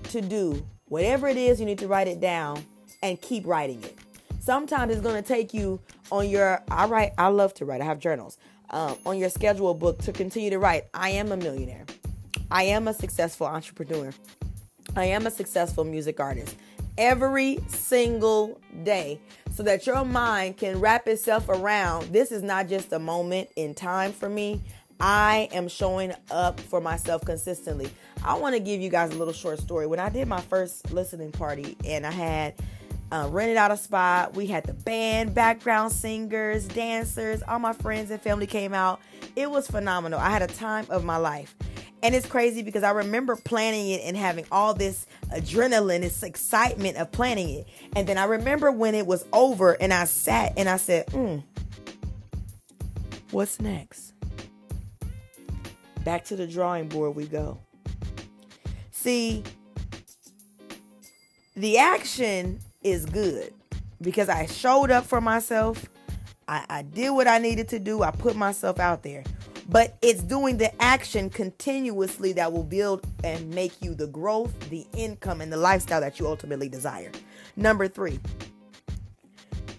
to 0.05 0.20
do? 0.20 0.66
Whatever 0.87 1.29
it 1.29 1.37
is, 1.37 1.61
you 1.61 1.66
need 1.66 1.79
to 1.79 1.88
write 1.88 2.09
it 2.09 2.20
down 2.20 2.64
and 3.03 3.20
keep 3.20 3.46
writing 3.46 3.83
it. 3.83 3.96
Sometimes 4.40 4.92
it's 4.92 5.01
going 5.01 5.23
to 5.23 5.27
take 5.27 5.55
you 5.55 5.81
on 6.11 6.29
your. 6.29 6.62
I 6.70 6.87
write. 6.87 7.12
I 7.18 7.29
love 7.29 7.55
to 7.55 7.64
write. 7.64 7.81
I 7.81 7.85
have 7.85 7.99
journals 8.01 8.38
um, 8.70 8.96
on 9.04 9.18
your 9.18 9.30
schedule 9.30 9.74
book 9.74 9.98
to 10.02 10.12
continue 10.12 10.50
to 10.50 10.59
write 10.59 10.85
I 10.94 11.11
am 11.11 11.33
a 11.33 11.37
millionaire. 11.37 11.85
I 12.50 12.64
am 12.64 12.88
a 12.88 12.94
successful 12.94 13.46
entrepreneur. 13.46 14.12
I 14.96 15.06
am 15.06 15.26
a 15.26 15.30
successful 15.30 15.85
music 15.85 16.18
artist 16.18 16.56
every 16.98 17.59
single 17.68 18.61
day 18.83 19.20
so 19.52 19.62
that 19.62 19.87
your 19.87 20.04
mind 20.04 20.56
can 20.56 20.80
wrap 20.80 21.06
itself 21.09 21.48
around 21.48 22.12
this 22.12 22.30
is 22.33 22.42
not 22.42 22.68
just 22.68 22.92
a 22.92 22.98
moment 22.98 23.48
in 23.56 23.74
time 23.74 24.12
for 24.12 24.28
me. 24.28 24.61
I 25.00 25.48
am 25.52 25.68
showing 25.68 26.12
up 26.30 26.61
for 26.61 26.80
myself 26.80 27.24
consistently. 27.24 27.90
I 28.22 28.35
want 28.35 28.54
to 28.54 28.61
give 28.61 28.83
you 28.83 28.90
guys 28.90 29.12
a 29.12 29.18
little 29.18 29.33
short 29.33 29.59
story. 29.59 29.87
When 29.87 29.98
I 29.98 30.11
did 30.11 30.28
my 30.28 30.42
first 30.42 30.92
listening 30.92 31.33
party 31.33 31.76
and 31.87 32.06
I 32.06 32.11
had 32.11 32.54
uh, 33.12 33.29
rented 33.31 33.57
out 33.57 33.70
a 33.70 33.77
spot. 33.77 34.35
We 34.35 34.46
had 34.46 34.64
the 34.64 34.73
band, 34.73 35.35
background 35.35 35.92
singers, 35.92 36.66
dancers. 36.68 37.42
All 37.49 37.59
my 37.59 37.73
friends 37.73 38.11
and 38.11 38.20
family 38.20 38.46
came 38.46 38.73
out. 38.73 39.01
It 39.37 39.51
was 39.51 39.66
phenomenal. 39.66 40.18
I 40.20 40.31
had 40.31 40.42
a 40.42 40.46
time 40.46 40.87
of 40.90 41.05
my 41.05 41.16
life. 41.16 41.57
And 42.03 42.14
it's 42.14 42.27
crazy 42.27 42.62
because 42.62 42.83
I 42.83 42.90
remember 42.92 43.37
planning 43.37 43.90
it 43.90 44.01
and 44.05 44.16
having 44.16 44.46
all 44.51 44.73
this 44.73 45.07
adrenaline, 45.35 46.01
this 46.01 46.23
excitement 46.23 46.96
of 46.96 47.12
planning 47.12 47.51
it. 47.51 47.68
And 47.94 48.07
then 48.07 48.16
I 48.16 48.25
remember 48.25 48.70
when 48.70 48.94
it 48.94 49.07
was 49.07 49.27
over 49.33 49.73
and 49.81 49.92
I 49.92 50.05
sat 50.05 50.55
and 50.57 50.68
I 50.68 50.79
said, 50.79 51.11
hmm, 51.11 51.38
what's 53.33 53.61
next? 53.61 54.14
Back 56.05 56.25
to 56.27 56.37
the 56.37 56.46
drawing 56.46 56.88
board 56.88 57.14
we 57.14 57.27
go. 57.27 57.59
See, 58.92 59.42
the 61.55 61.77
action 61.77 62.61
is 62.83 63.07
good 63.07 63.53
because 64.01 64.29
I 64.29 64.47
showed 64.47 64.90
up 64.90 65.05
for 65.05 65.21
myself. 65.21 65.88
I, 66.49 66.64
I 66.69 66.83
did 66.83 67.11
what 67.11 67.29
I 67.29 67.38
needed 67.38 67.69
to 67.69 67.79
do. 67.79 68.03
I 68.03 68.11
put 68.11 68.37
myself 68.37 68.79
out 68.81 69.03
there. 69.03 69.25
But 69.69 69.97
it's 70.03 70.23
doing 70.23 70.57
the 70.57 70.83
action 70.83 71.31
continuously 71.31 72.33
that 72.33 72.53
will 72.53 72.64
build 72.64 73.07
and 73.23 73.51
make 73.55 73.73
you 73.81 73.95
the 73.95 74.09
growth, 74.09 74.69
the 74.69 74.85
income, 74.97 75.40
and 75.40 75.53
the 75.53 75.57
lifestyle 75.57 76.01
that 76.01 76.19
you 76.19 76.27
ultimately 76.27 76.69
desire. 76.69 77.12
Number 77.55 77.87
three, 77.87 78.19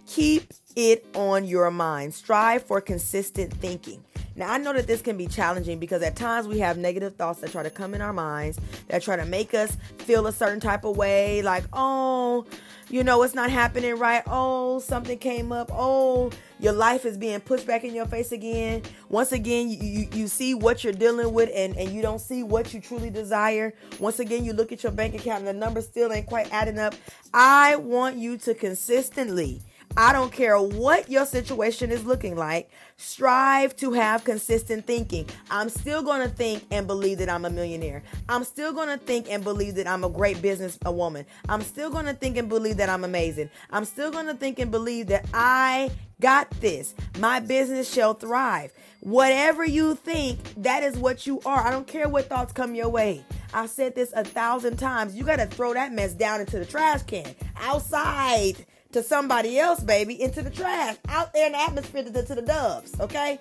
keep 0.06 0.54
it 0.78 1.06
on 1.14 1.46
your 1.46 1.72
mind. 1.72 2.14
Strive 2.14 2.64
for 2.64 2.80
consistent 2.80 3.54
thinking. 3.56 4.04
Now, 4.36 4.54
I 4.54 4.58
know 4.60 4.72
that 4.72 4.88
this 4.88 5.02
can 5.02 5.18
be 5.18 5.28
challenging 5.28 5.78
because 5.78 6.02
at 6.04 6.16
times 6.16 6.48
we 6.48 6.60
have 6.60 6.78
negative 6.78 7.16
thoughts 7.16 7.42
that 7.42 7.52
try 7.52 7.64
to 7.64 7.70
come 7.70 7.94
in 7.94 8.02
our 8.02 8.14
minds 8.14 8.60
that 8.88 9.02
try 9.02 9.18
to 9.18 9.26
make 9.26 9.54
us 9.54 9.76
feel 9.98 10.26
a 10.26 10.32
certain 10.32 10.62
type 10.62 10.86
of 10.86 10.96
way, 10.96 11.42
like, 11.42 11.66
oh, 11.74 12.46
you 12.91 13.06
know, 13.06 13.23
it's 13.23 13.34
not 13.34 13.49
happening 13.49 13.97
right. 13.97 14.21
Oh, 14.27 14.80
something 14.80 15.17
came 15.17 15.51
up. 15.51 15.71
Oh, 15.73 16.30
your 16.60 16.73
life 16.73 17.06
is 17.06 17.17
being 17.17 17.39
pushed 17.39 17.65
back 17.65 17.86
in 17.86 17.95
your 17.95 18.06
face 18.06 18.34
again. 18.34 18.84
Once 19.08 19.32
again, 19.32 19.69
you, 19.69 19.77
you, 19.77 20.08
you 20.13 20.27
see 20.27 20.54
what 20.54 20.84
you're 20.84 20.91
dealing 20.91 21.34
with 21.34 21.49
and, 21.56 21.75
and 21.77 21.89
you 21.89 22.01
don't 22.01 22.19
see 22.19 22.43
what 22.43 22.73
you 22.73 22.82
truly 22.82 23.10
desire. 23.10 23.73
Once 23.99 24.19
again, 24.19 24.43
you 24.43 24.51
look 24.51 24.73
at 24.73 24.84
your 24.84 24.91
bank 24.91 25.15
account 25.15 25.39
and 25.39 25.47
the 25.47 25.54
numbers 25.54 25.86
still 25.86 26.12
ain't 26.12 26.27
quite 26.27 26.51
adding 26.54 26.77
up. 26.77 26.93
I 27.34 27.77
want 27.77 28.17
you 28.17 28.38
to 28.39 28.54
consistently 28.54 29.62
I 29.97 30.13
don't 30.13 30.32
care 30.32 30.60
what 30.60 31.10
your 31.10 31.25
situation 31.25 31.91
is 31.91 32.06
looking 32.06 32.36
like. 32.36 32.69
Strive 32.97 33.75
to 33.77 33.91
have 33.93 34.23
consistent 34.23 34.88
thinking. 34.88 35.27
I'm 35.49 35.69
still 35.69 36.01
going 36.01 36.21
to 36.21 36.34
think 36.34 36.63
and 36.71 36.88
believe 36.88 37.17
that 37.17 37.30
I'm 37.30 37.45
a 37.45 37.49
millionaire. 37.49 38.04
I'm 38.30 38.43
still 38.43 38.73
going 38.73 38.88
to 38.88 38.97
think 38.97 39.27
and 39.30 39.43
believe 39.43 39.75
that 39.75 39.88
I'm 39.88 40.04
a 40.04 40.10
great 40.10 40.41
business 40.41 40.77
a 40.86 40.91
woman. 40.91 41.25
I'm 41.49 41.62
still 41.62 41.89
going 41.89 42.06
to 42.06 42.13
think 42.13 42.38
and 42.38 42.47
believe 42.47 42.77
that 42.77 42.89
I'm 42.89 43.04
amazing. 43.04 43.49
I'm 43.69 43.86
still 43.86 44.12
going 44.12 44.27
to 44.27 44.34
think 44.34 44.60
and 44.60 44.71
believe 44.71 45.08
that 45.08 45.25
I 45.34 45.91
got 46.21 46.49
this. 46.62 46.93
My 47.19 47.39
business 47.39 47.91
shall 47.91 48.13
thrive. 48.13 48.71
Whatever 49.01 49.65
you 49.65 49.95
think, 49.95 50.39
that 50.58 50.84
is 50.84 50.95
what 50.97 51.25
you 51.25 51.41
are. 51.45 51.65
I 51.65 51.71
don't 51.71 51.88
care 51.88 52.08
what 52.08 52.30
thoughts 52.30 52.54
come 52.54 52.75
your 52.75 52.89
way. 52.89 53.25
I've 53.54 53.69
said 53.69 53.95
this 53.95 54.13
a 54.15 54.23
thousand 54.23 54.77
times. 54.77 55.15
You 55.15 55.25
got 55.25 55.39
to 55.39 55.47
throw 55.47 55.73
that 55.73 55.91
mess 55.91 56.13
down 56.13 56.39
into 56.39 56.60
the 56.60 56.65
trash 56.65 57.01
can 57.04 57.36
outside 57.58 58.65
to 58.93 59.04
somebody 59.04 59.60
else, 59.60 59.82
baby, 59.82 60.21
into 60.21 60.41
the 60.41 60.49
trash, 60.49 60.97
out 61.08 61.34
there 61.34 61.47
in 61.47 61.54
the 61.54 61.60
atmosphere 61.60 62.04
to 62.04 62.10
the, 62.10 62.23
to 62.23 62.36
the 62.36 62.41
doves, 62.41 62.99
okay? 62.99 63.39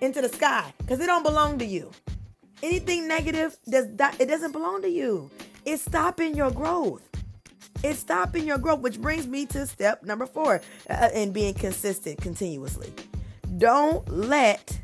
Into 0.00 0.20
the 0.22 0.28
sky, 0.28 0.72
because 0.78 1.00
it 1.00 1.06
don't 1.06 1.22
belong 1.22 1.58
to 1.58 1.64
you. 1.64 1.90
Anything 2.62 3.06
negative 3.06 3.56
does 3.68 3.86
that 3.96 4.20
it 4.20 4.26
doesn't 4.26 4.52
belong 4.52 4.82
to 4.82 4.88
you. 4.88 5.30
It's 5.64 5.82
stopping 5.82 6.34
your 6.34 6.50
growth. 6.50 7.02
It's 7.84 8.00
stopping 8.00 8.44
your 8.44 8.58
growth, 8.58 8.80
which 8.80 9.00
brings 9.00 9.28
me 9.28 9.46
to 9.46 9.66
step 9.66 10.02
number 10.02 10.26
four 10.26 10.60
uh, 10.90 11.10
in 11.14 11.30
being 11.32 11.54
consistent 11.54 12.20
continuously. 12.20 12.92
Don't 13.58 14.08
let 14.08 14.80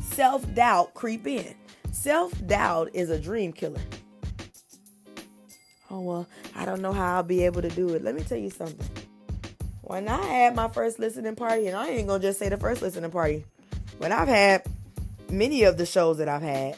self 0.00 0.52
doubt 0.54 0.94
creep 0.94 1.26
in. 1.26 1.54
Self 1.92 2.32
doubt 2.46 2.90
is 2.92 3.10
a 3.10 3.18
dream 3.20 3.52
killer 3.52 3.80
oh 5.90 6.00
well 6.00 6.26
i 6.54 6.64
don't 6.64 6.80
know 6.80 6.92
how 6.92 7.16
i'll 7.16 7.22
be 7.22 7.44
able 7.44 7.62
to 7.62 7.70
do 7.70 7.90
it. 7.90 8.02
Let 8.02 8.14
me 8.14 8.22
tell 8.22 8.38
you 8.38 8.50
something. 8.50 8.86
When 9.82 10.08
i 10.08 10.22
had 10.24 10.54
my 10.54 10.68
first 10.68 10.98
listening 10.98 11.36
party 11.36 11.66
and 11.66 11.76
i 11.76 11.88
ain't 11.88 12.08
gonna 12.08 12.22
just 12.22 12.38
say 12.38 12.48
the 12.48 12.56
first 12.56 12.82
listening 12.82 13.10
party 13.10 13.44
when 13.98 14.12
i've 14.12 14.28
had 14.28 14.64
many 15.30 15.64
of 15.64 15.76
the 15.76 15.86
shows 15.86 16.18
that 16.18 16.28
i've 16.28 16.42
had 16.42 16.76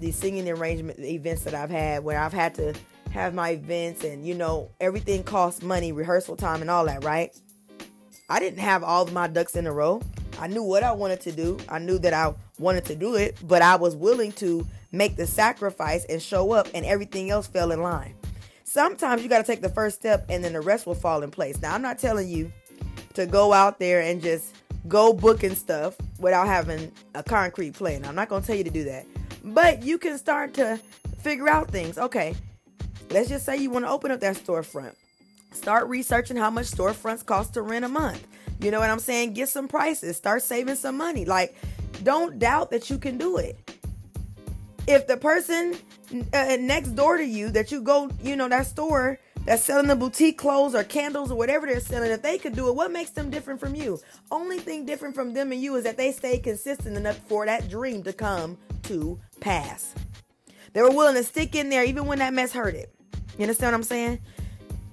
the 0.00 0.10
singing 0.10 0.48
arrangement 0.48 0.98
events 0.98 1.44
that 1.44 1.54
i've 1.54 1.70
had 1.70 2.02
where 2.02 2.18
i've 2.18 2.32
had 2.32 2.54
to 2.54 2.74
have 3.14 3.32
my 3.32 3.50
events 3.50 4.02
and 4.02 4.26
you 4.26 4.34
know 4.34 4.68
everything 4.80 5.22
costs 5.22 5.62
money 5.62 5.92
rehearsal 5.92 6.36
time 6.36 6.60
and 6.62 6.70
all 6.70 6.86
that 6.86 7.04
right? 7.04 7.32
I 8.28 8.40
didn't 8.40 8.58
have 8.58 8.82
all 8.82 9.04
of 9.04 9.12
my 9.12 9.28
ducks 9.28 9.54
in 9.54 9.66
a 9.68 9.72
row. 9.72 10.02
I 10.40 10.48
knew 10.48 10.64
what 10.64 10.82
i 10.82 10.90
wanted 10.90 11.20
to 11.22 11.32
do. 11.32 11.58
I 11.68 11.78
knew 11.78 11.98
that 12.00 12.12
i 12.12 12.34
wanted 12.58 12.84
to 12.84 12.94
do 12.94 13.14
it 13.14 13.36
but 13.42 13.62
i 13.62 13.76
was 13.76 13.96
willing 13.96 14.32
to 14.32 14.66
make 14.92 15.16
the 15.16 15.26
sacrifice 15.26 16.04
and 16.06 16.22
show 16.22 16.52
up 16.52 16.68
and 16.74 16.86
everything 16.86 17.30
else 17.30 17.46
fell 17.46 17.72
in 17.72 17.82
line 17.82 18.14
sometimes 18.74 19.22
you 19.22 19.28
got 19.28 19.38
to 19.38 19.44
take 19.44 19.60
the 19.60 19.68
first 19.68 19.96
step 19.96 20.26
and 20.28 20.42
then 20.42 20.52
the 20.52 20.60
rest 20.60 20.84
will 20.84 20.96
fall 20.96 21.22
in 21.22 21.30
place. 21.30 21.62
Now, 21.62 21.74
I'm 21.74 21.82
not 21.82 21.98
telling 21.98 22.28
you 22.28 22.52
to 23.14 23.24
go 23.24 23.52
out 23.52 23.78
there 23.78 24.00
and 24.00 24.20
just 24.20 24.56
go 24.88 25.12
booking 25.12 25.54
stuff 25.54 25.96
without 26.18 26.48
having 26.48 26.90
a 27.14 27.22
concrete 27.22 27.74
plan. 27.74 28.04
I'm 28.04 28.16
not 28.16 28.28
going 28.28 28.42
to 28.42 28.46
tell 28.46 28.56
you 28.56 28.64
to 28.64 28.70
do 28.70 28.84
that. 28.84 29.06
But 29.44 29.84
you 29.84 29.96
can 29.96 30.18
start 30.18 30.54
to 30.54 30.80
figure 31.20 31.48
out 31.48 31.70
things. 31.70 31.96
Okay, 31.96 32.34
let's 33.10 33.28
just 33.28 33.46
say 33.46 33.56
you 33.56 33.70
want 33.70 33.84
to 33.84 33.90
open 33.90 34.10
up 34.10 34.20
that 34.20 34.36
storefront. 34.36 34.94
Start 35.52 35.86
researching 35.86 36.36
how 36.36 36.50
much 36.50 36.66
storefronts 36.66 37.24
cost 37.24 37.54
to 37.54 37.62
rent 37.62 37.84
a 37.84 37.88
month. 37.88 38.26
You 38.60 38.72
know 38.72 38.80
what 38.80 38.90
I'm 38.90 38.98
saying? 38.98 39.34
Get 39.34 39.48
some 39.48 39.68
prices. 39.68 40.16
Start 40.16 40.42
saving 40.42 40.74
some 40.74 40.96
money. 40.96 41.24
Like, 41.24 41.54
don't 42.02 42.38
doubt 42.38 42.70
that 42.70 42.90
you 42.90 42.98
can 42.98 43.18
do 43.18 43.36
it. 43.38 43.58
If 44.86 45.06
the 45.06 45.16
person 45.16 45.76
uh, 46.32 46.56
next 46.60 46.90
door 46.90 47.16
to 47.16 47.24
you 47.24 47.50
that 47.50 47.72
you 47.72 47.80
go, 47.80 48.10
you 48.22 48.36
know, 48.36 48.48
that 48.48 48.66
store 48.66 49.18
that's 49.46 49.62
selling 49.62 49.86
the 49.86 49.96
boutique 49.96 50.38
clothes 50.38 50.74
or 50.74 50.84
candles 50.84 51.30
or 51.30 51.36
whatever 51.36 51.66
they're 51.66 51.80
selling, 51.80 52.10
if 52.10 52.22
they 52.22 52.38
could 52.38 52.54
do 52.54 52.68
it, 52.68 52.74
what 52.74 52.92
makes 52.92 53.10
them 53.10 53.30
different 53.30 53.60
from 53.60 53.74
you? 53.74 54.00
Only 54.30 54.58
thing 54.58 54.84
different 54.84 55.14
from 55.14 55.32
them 55.32 55.52
and 55.52 55.62
you 55.62 55.76
is 55.76 55.84
that 55.84 55.96
they 55.96 56.12
stay 56.12 56.38
consistent 56.38 56.96
enough 56.96 57.18
for 57.28 57.46
that 57.46 57.68
dream 57.68 58.02
to 58.02 58.12
come 58.12 58.58
to 58.84 59.18
pass. 59.40 59.94
They 60.72 60.82
were 60.82 60.90
willing 60.90 61.14
to 61.14 61.24
stick 61.24 61.54
in 61.54 61.70
there 61.70 61.84
even 61.84 62.06
when 62.06 62.18
that 62.18 62.34
mess 62.34 62.52
hurted. 62.52 62.88
You 63.38 63.42
understand 63.42 63.72
what 63.72 63.78
I'm 63.78 63.82
saying? 63.84 64.20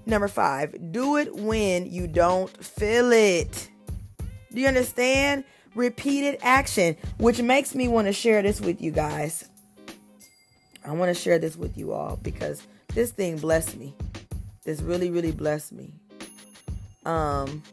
Number 0.06 0.28
five, 0.28 0.92
do 0.92 1.18
it 1.18 1.36
when 1.36 1.86
you 1.86 2.08
don't 2.08 2.50
feel 2.64 3.12
it. 3.12 3.70
Do 4.52 4.60
you 4.60 4.68
understand? 4.68 5.44
Repeated 5.76 6.40
action, 6.42 6.98
which 7.18 7.42
makes 7.42 7.74
me 7.74 7.88
want 7.88 8.08
to 8.08 8.14
share 8.14 8.42
this 8.42 8.60
with 8.60 8.82
you 8.82 8.92
guys. 8.92 9.48
I 10.86 10.92
want 10.92 11.16
to 11.16 11.20
share 11.20 11.40
this 11.40 11.56
with 11.56 11.78
you 11.78 11.94
all 11.94 12.18
because 12.22 12.66
this 12.94 13.12
thing 13.12 13.38
blessed 13.38 13.78
me. 13.78 13.96
This 14.64 14.82
really, 14.82 15.10
really 15.10 15.32
blessed 15.32 15.72
me. 15.72 15.94
Um, 17.06 17.64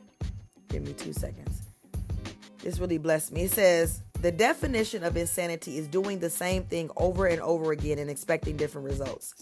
give 0.68 0.82
me 0.82 0.92
two 0.92 1.12
seconds. 1.12 1.62
This 2.62 2.78
really 2.78 2.98
blessed 2.98 3.32
me. 3.32 3.42
It 3.42 3.52
says 3.52 4.02
the 4.20 4.32
definition 4.32 5.04
of 5.04 5.16
insanity 5.16 5.78
is 5.78 5.86
doing 5.86 6.18
the 6.18 6.30
same 6.30 6.64
thing 6.64 6.90
over 6.96 7.26
and 7.26 7.40
over 7.40 7.72
again 7.72 7.98
and 7.98 8.10
expecting 8.10 8.56
different 8.56 8.88
results. 8.88 9.34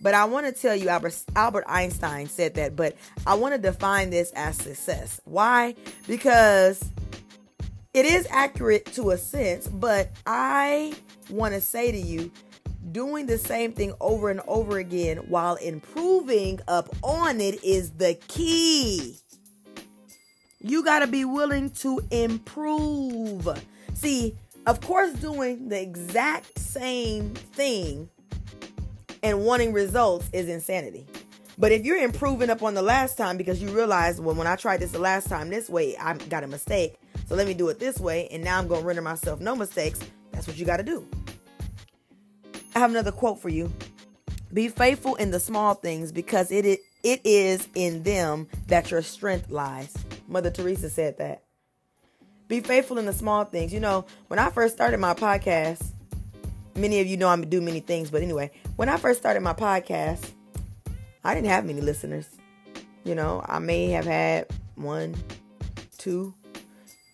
But 0.00 0.14
I 0.14 0.26
want 0.26 0.46
to 0.46 0.52
tell 0.52 0.76
you, 0.76 0.88
Albert, 0.88 1.24
Albert 1.34 1.64
Einstein 1.66 2.28
said 2.28 2.54
that, 2.54 2.76
but 2.76 2.96
I 3.26 3.34
want 3.34 3.54
to 3.54 3.60
define 3.60 4.10
this 4.10 4.30
as 4.36 4.56
success. 4.56 5.20
Why? 5.24 5.74
Because 6.06 6.80
it 7.94 8.04
is 8.04 8.26
accurate 8.30 8.86
to 8.94 9.10
a 9.10 9.18
sense, 9.18 9.66
but 9.66 10.10
I 10.26 10.94
want 11.30 11.54
to 11.54 11.60
say 11.60 11.90
to 11.90 11.98
you 11.98 12.30
doing 12.92 13.26
the 13.26 13.38
same 13.38 13.72
thing 13.72 13.92
over 14.00 14.30
and 14.30 14.40
over 14.46 14.78
again 14.78 15.18
while 15.28 15.56
improving 15.56 16.60
up 16.68 16.88
on 17.02 17.40
it 17.40 17.62
is 17.64 17.92
the 17.92 18.14
key. 18.28 19.16
You 20.60 20.84
got 20.84 21.00
to 21.00 21.06
be 21.06 21.24
willing 21.24 21.70
to 21.70 22.00
improve. 22.10 23.48
See, 23.94 24.36
of 24.66 24.80
course, 24.80 25.12
doing 25.14 25.68
the 25.68 25.80
exact 25.80 26.58
same 26.58 27.34
thing 27.34 28.08
and 29.22 29.44
wanting 29.44 29.72
results 29.72 30.28
is 30.32 30.48
insanity. 30.48 31.06
But 31.56 31.72
if 31.72 31.84
you're 31.84 31.98
improving 31.98 32.50
up 32.50 32.62
on 32.62 32.74
the 32.74 32.82
last 32.82 33.16
time 33.16 33.36
because 33.36 33.60
you 33.60 33.70
realize, 33.70 34.20
well, 34.20 34.34
when 34.34 34.46
I 34.46 34.56
tried 34.56 34.80
this 34.80 34.92
the 34.92 35.00
last 35.00 35.28
time 35.28 35.50
this 35.50 35.68
way, 35.68 35.96
I 35.96 36.14
got 36.14 36.44
a 36.44 36.46
mistake. 36.46 36.98
So 37.28 37.34
let 37.34 37.46
me 37.46 37.52
do 37.54 37.68
it 37.68 37.78
this 37.78 38.00
way. 38.00 38.26
And 38.30 38.42
now 38.42 38.58
I'm 38.58 38.68
going 38.68 38.80
to 38.80 38.86
render 38.86 39.02
myself 39.02 39.40
no 39.40 39.54
mistakes. 39.54 40.00
That's 40.32 40.46
what 40.46 40.56
you 40.56 40.64
got 40.64 40.78
to 40.78 40.82
do. 40.82 41.06
I 42.74 42.78
have 42.78 42.90
another 42.90 43.12
quote 43.12 43.38
for 43.38 43.50
you. 43.50 43.70
Be 44.52 44.68
faithful 44.68 45.14
in 45.16 45.30
the 45.30 45.40
small 45.40 45.74
things 45.74 46.10
because 46.10 46.50
it 46.50 46.64
is, 46.64 46.78
it 47.02 47.20
is 47.24 47.68
in 47.74 48.02
them 48.02 48.48
that 48.68 48.90
your 48.90 49.02
strength 49.02 49.50
lies. 49.50 49.94
Mother 50.26 50.50
Teresa 50.50 50.88
said 50.88 51.18
that. 51.18 51.42
Be 52.48 52.60
faithful 52.60 52.96
in 52.96 53.04
the 53.04 53.12
small 53.12 53.44
things. 53.44 53.74
You 53.74 53.80
know, 53.80 54.06
when 54.28 54.38
I 54.38 54.48
first 54.48 54.74
started 54.74 54.98
my 54.98 55.12
podcast, 55.12 55.84
many 56.74 57.00
of 57.00 57.06
you 57.06 57.18
know 57.18 57.28
I 57.28 57.36
do 57.36 57.60
many 57.60 57.80
things, 57.80 58.10
but 58.10 58.22
anyway, 58.22 58.50
when 58.76 58.88
I 58.88 58.96
first 58.96 59.20
started 59.20 59.40
my 59.42 59.52
podcast, 59.52 60.30
I 61.24 61.34
didn't 61.34 61.48
have 61.48 61.66
many 61.66 61.82
listeners. 61.82 62.26
You 63.04 63.14
know, 63.14 63.44
I 63.46 63.58
may 63.58 63.88
have 63.90 64.06
had 64.06 64.46
one, 64.76 65.14
two, 65.98 66.34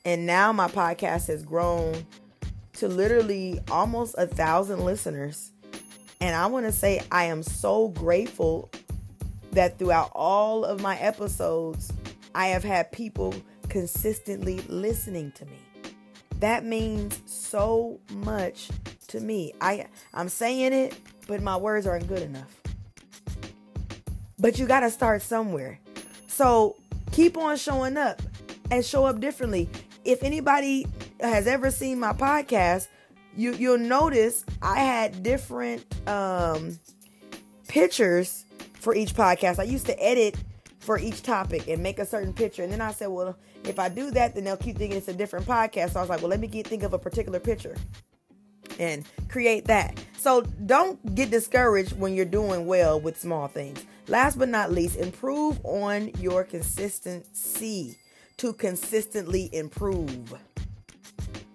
and 0.04 0.26
now 0.26 0.52
my 0.52 0.68
podcast 0.68 1.28
has 1.28 1.42
grown 1.42 2.06
to 2.74 2.88
literally 2.88 3.60
almost 3.70 4.14
a 4.18 4.26
thousand 4.26 4.84
listeners. 4.84 5.52
And 6.20 6.34
I 6.34 6.46
want 6.46 6.66
to 6.66 6.72
say 6.72 7.02
I 7.10 7.24
am 7.24 7.42
so 7.42 7.88
grateful 7.88 8.70
that 9.52 9.78
throughout 9.78 10.10
all 10.14 10.64
of 10.64 10.80
my 10.82 10.98
episodes, 10.98 11.92
I 12.34 12.48
have 12.48 12.64
had 12.64 12.90
people 12.92 13.34
consistently 13.68 14.60
listening 14.68 15.32
to 15.32 15.46
me. 15.46 15.58
That 16.40 16.64
means 16.64 17.20
so 17.26 18.00
much 18.10 18.68
to 19.08 19.20
me. 19.20 19.54
I 19.60 19.86
I'm 20.12 20.28
saying 20.28 20.72
it, 20.72 20.98
but 21.26 21.42
my 21.42 21.56
words 21.56 21.86
aren't 21.86 22.08
good 22.08 22.22
enough. 22.22 22.60
But 24.38 24.58
you 24.58 24.66
got 24.66 24.80
to 24.80 24.90
start 24.90 25.22
somewhere. 25.22 25.78
So, 26.26 26.76
keep 27.12 27.38
on 27.38 27.56
showing 27.56 27.96
up 27.96 28.20
and 28.70 28.84
show 28.84 29.06
up 29.06 29.20
differently. 29.20 29.68
If 30.04 30.22
anybody 30.22 30.86
has 31.20 31.46
ever 31.46 31.70
seen 31.70 31.98
my 31.98 32.12
podcast, 32.12 32.88
you 33.36 33.54
you'll 33.54 33.78
notice 33.78 34.44
I 34.62 34.80
had 34.80 35.22
different 35.22 35.84
um, 36.08 36.78
pictures 37.68 38.44
for 38.74 38.94
each 38.94 39.14
podcast. 39.14 39.58
I 39.58 39.64
used 39.64 39.86
to 39.86 40.02
edit 40.02 40.36
for 40.78 40.98
each 40.98 41.22
topic 41.22 41.68
and 41.68 41.82
make 41.82 41.98
a 41.98 42.06
certain 42.06 42.32
picture, 42.32 42.62
and 42.62 42.70
then 42.70 42.80
I 42.80 42.92
said, 42.92 43.08
well, 43.08 43.36
if 43.64 43.78
I 43.78 43.88
do 43.88 44.10
that, 44.10 44.34
then 44.34 44.44
they'll 44.44 44.56
keep 44.56 44.76
thinking 44.76 44.98
it's 44.98 45.08
a 45.08 45.14
different 45.14 45.46
podcast. 45.46 45.92
So 45.92 46.00
I 46.00 46.02
was 46.02 46.10
like, 46.10 46.20
well, 46.20 46.28
let 46.28 46.40
me 46.40 46.46
get, 46.46 46.66
think 46.66 46.82
of 46.82 46.92
a 46.92 46.98
particular 46.98 47.40
picture 47.40 47.74
and 48.78 49.04
create 49.28 49.64
that. 49.66 50.04
So 50.18 50.42
don't 50.66 51.14
get 51.14 51.30
discouraged 51.30 51.98
when 51.98 52.14
you're 52.14 52.24
doing 52.26 52.66
well 52.66 53.00
with 53.00 53.18
small 53.18 53.48
things. 53.48 53.84
Last 54.08 54.38
but 54.38 54.50
not 54.50 54.70
least, 54.70 54.96
improve 54.96 55.58
on 55.64 56.10
your 56.18 56.44
consistency 56.44 57.96
to 58.38 58.52
consistently 58.52 59.48
improve. 59.52 60.34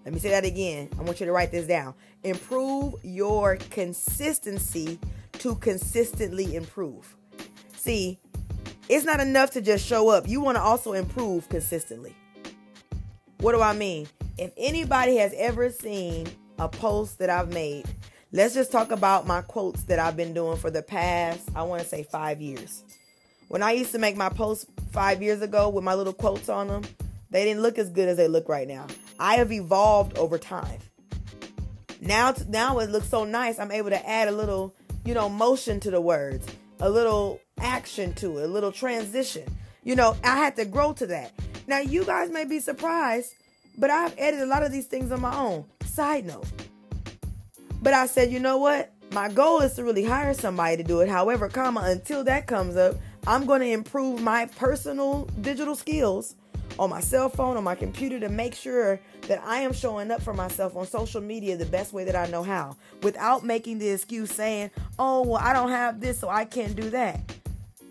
Let 0.04 0.14
me 0.14 0.20
say 0.20 0.30
that 0.30 0.44
again. 0.44 0.88
I 0.98 1.02
want 1.02 1.20
you 1.20 1.26
to 1.26 1.32
write 1.32 1.50
this 1.52 1.66
down. 1.66 1.94
Improve 2.24 2.94
your 3.02 3.56
consistency 3.70 4.98
to 5.34 5.54
consistently 5.56 6.56
improve. 6.56 7.16
See, 7.76 8.18
It's 8.90 9.04
not 9.04 9.20
enough 9.20 9.52
to 9.52 9.60
just 9.60 9.86
show 9.86 10.08
up. 10.08 10.26
You 10.26 10.40
want 10.40 10.56
to 10.56 10.62
also 10.62 10.94
improve 10.94 11.48
consistently. 11.48 12.12
What 13.38 13.52
do 13.52 13.60
I 13.60 13.72
mean? 13.72 14.08
If 14.36 14.50
anybody 14.56 15.14
has 15.18 15.32
ever 15.36 15.70
seen 15.70 16.26
a 16.58 16.68
post 16.68 17.20
that 17.20 17.30
I've 17.30 17.52
made, 17.52 17.84
let's 18.32 18.52
just 18.52 18.72
talk 18.72 18.90
about 18.90 19.28
my 19.28 19.42
quotes 19.42 19.84
that 19.84 20.00
I've 20.00 20.16
been 20.16 20.34
doing 20.34 20.56
for 20.56 20.72
the 20.72 20.82
past, 20.82 21.48
I 21.54 21.62
want 21.62 21.82
to 21.82 21.88
say 21.88 22.02
five 22.02 22.40
years. 22.40 22.82
When 23.46 23.62
I 23.62 23.70
used 23.70 23.92
to 23.92 23.98
make 23.98 24.16
my 24.16 24.28
posts 24.28 24.64
five 24.90 25.22
years 25.22 25.42
ago 25.42 25.68
with 25.68 25.84
my 25.84 25.94
little 25.94 26.12
quotes 26.12 26.48
on 26.48 26.68
them, 26.68 26.82
they 27.30 27.44
didn't 27.44 27.62
look 27.62 27.78
as 27.78 27.88
good 27.90 28.08
as 28.08 28.16
they 28.16 28.28
look 28.28 28.48
right 28.48 28.66
now. 28.66 28.86
I 29.18 29.36
have 29.36 29.52
evolved 29.52 30.18
over 30.18 30.38
time. 30.38 30.78
Now, 32.00 32.34
now 32.48 32.78
it 32.78 32.90
looks 32.90 33.08
so 33.08 33.24
nice. 33.24 33.58
I'm 33.58 33.70
able 33.70 33.90
to 33.90 34.08
add 34.08 34.28
a 34.28 34.32
little, 34.32 34.74
you 35.04 35.14
know, 35.14 35.28
motion 35.28 35.80
to 35.80 35.90
the 35.90 36.00
words, 36.00 36.46
a 36.80 36.88
little 36.88 37.40
action 37.58 38.14
to 38.14 38.38
it, 38.38 38.44
a 38.44 38.48
little 38.48 38.72
transition. 38.72 39.44
You 39.84 39.96
know, 39.96 40.16
I 40.24 40.36
had 40.36 40.56
to 40.56 40.64
grow 40.64 40.92
to 40.94 41.06
that. 41.06 41.32
Now, 41.66 41.78
you 41.78 42.04
guys 42.04 42.30
may 42.30 42.44
be 42.44 42.58
surprised, 42.58 43.34
but 43.78 43.90
I've 43.90 44.14
edited 44.18 44.42
a 44.42 44.46
lot 44.46 44.62
of 44.62 44.72
these 44.72 44.86
things 44.86 45.12
on 45.12 45.20
my 45.20 45.36
own. 45.36 45.66
Side 45.84 46.26
note. 46.26 46.46
But 47.82 47.94
I 47.94 48.06
said, 48.06 48.30
you 48.32 48.40
know 48.40 48.58
what? 48.58 48.92
My 49.12 49.28
goal 49.28 49.60
is 49.60 49.74
to 49.74 49.84
really 49.84 50.04
hire 50.04 50.34
somebody 50.34 50.76
to 50.78 50.82
do 50.82 51.00
it. 51.00 51.08
However, 51.08 51.48
comma, 51.48 51.82
until 51.84 52.24
that 52.24 52.46
comes 52.46 52.76
up, 52.76 52.96
I'm 53.26 53.46
going 53.46 53.60
to 53.60 53.70
improve 53.70 54.20
my 54.20 54.46
personal 54.46 55.24
digital 55.40 55.74
skills 55.74 56.36
on 56.78 56.88
my 56.88 57.00
cell 57.00 57.28
phone, 57.28 57.56
on 57.56 57.64
my 57.64 57.74
computer 57.74 58.18
to 58.20 58.28
make 58.28 58.54
sure 58.54 59.00
that 59.28 59.42
I 59.44 59.60
am 59.60 59.72
showing 59.72 60.10
up 60.10 60.22
for 60.22 60.32
myself 60.32 60.76
on 60.76 60.86
social 60.86 61.20
media 61.20 61.56
the 61.56 61.66
best 61.66 61.92
way 61.92 62.04
that 62.04 62.16
I 62.16 62.26
know 62.26 62.42
how 62.42 62.76
without 63.02 63.44
making 63.44 63.78
the 63.78 63.90
excuse 63.90 64.32
saying, 64.32 64.70
oh, 64.98 65.22
well, 65.22 65.40
I 65.42 65.52
don't 65.52 65.70
have 65.70 66.00
this, 66.00 66.18
so 66.18 66.28
I 66.28 66.44
can't 66.44 66.74
do 66.74 66.90
that. 66.90 67.20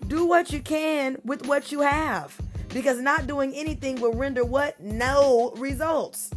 Do 0.07 0.25
what 0.25 0.51
you 0.51 0.59
can 0.61 1.17
with 1.23 1.45
what 1.45 1.71
you 1.71 1.81
have 1.81 2.35
because 2.69 2.99
not 2.99 3.27
doing 3.27 3.53
anything 3.53 4.01
will 4.01 4.13
render 4.13 4.43
what? 4.43 4.79
No 4.79 5.53
results. 5.57 6.31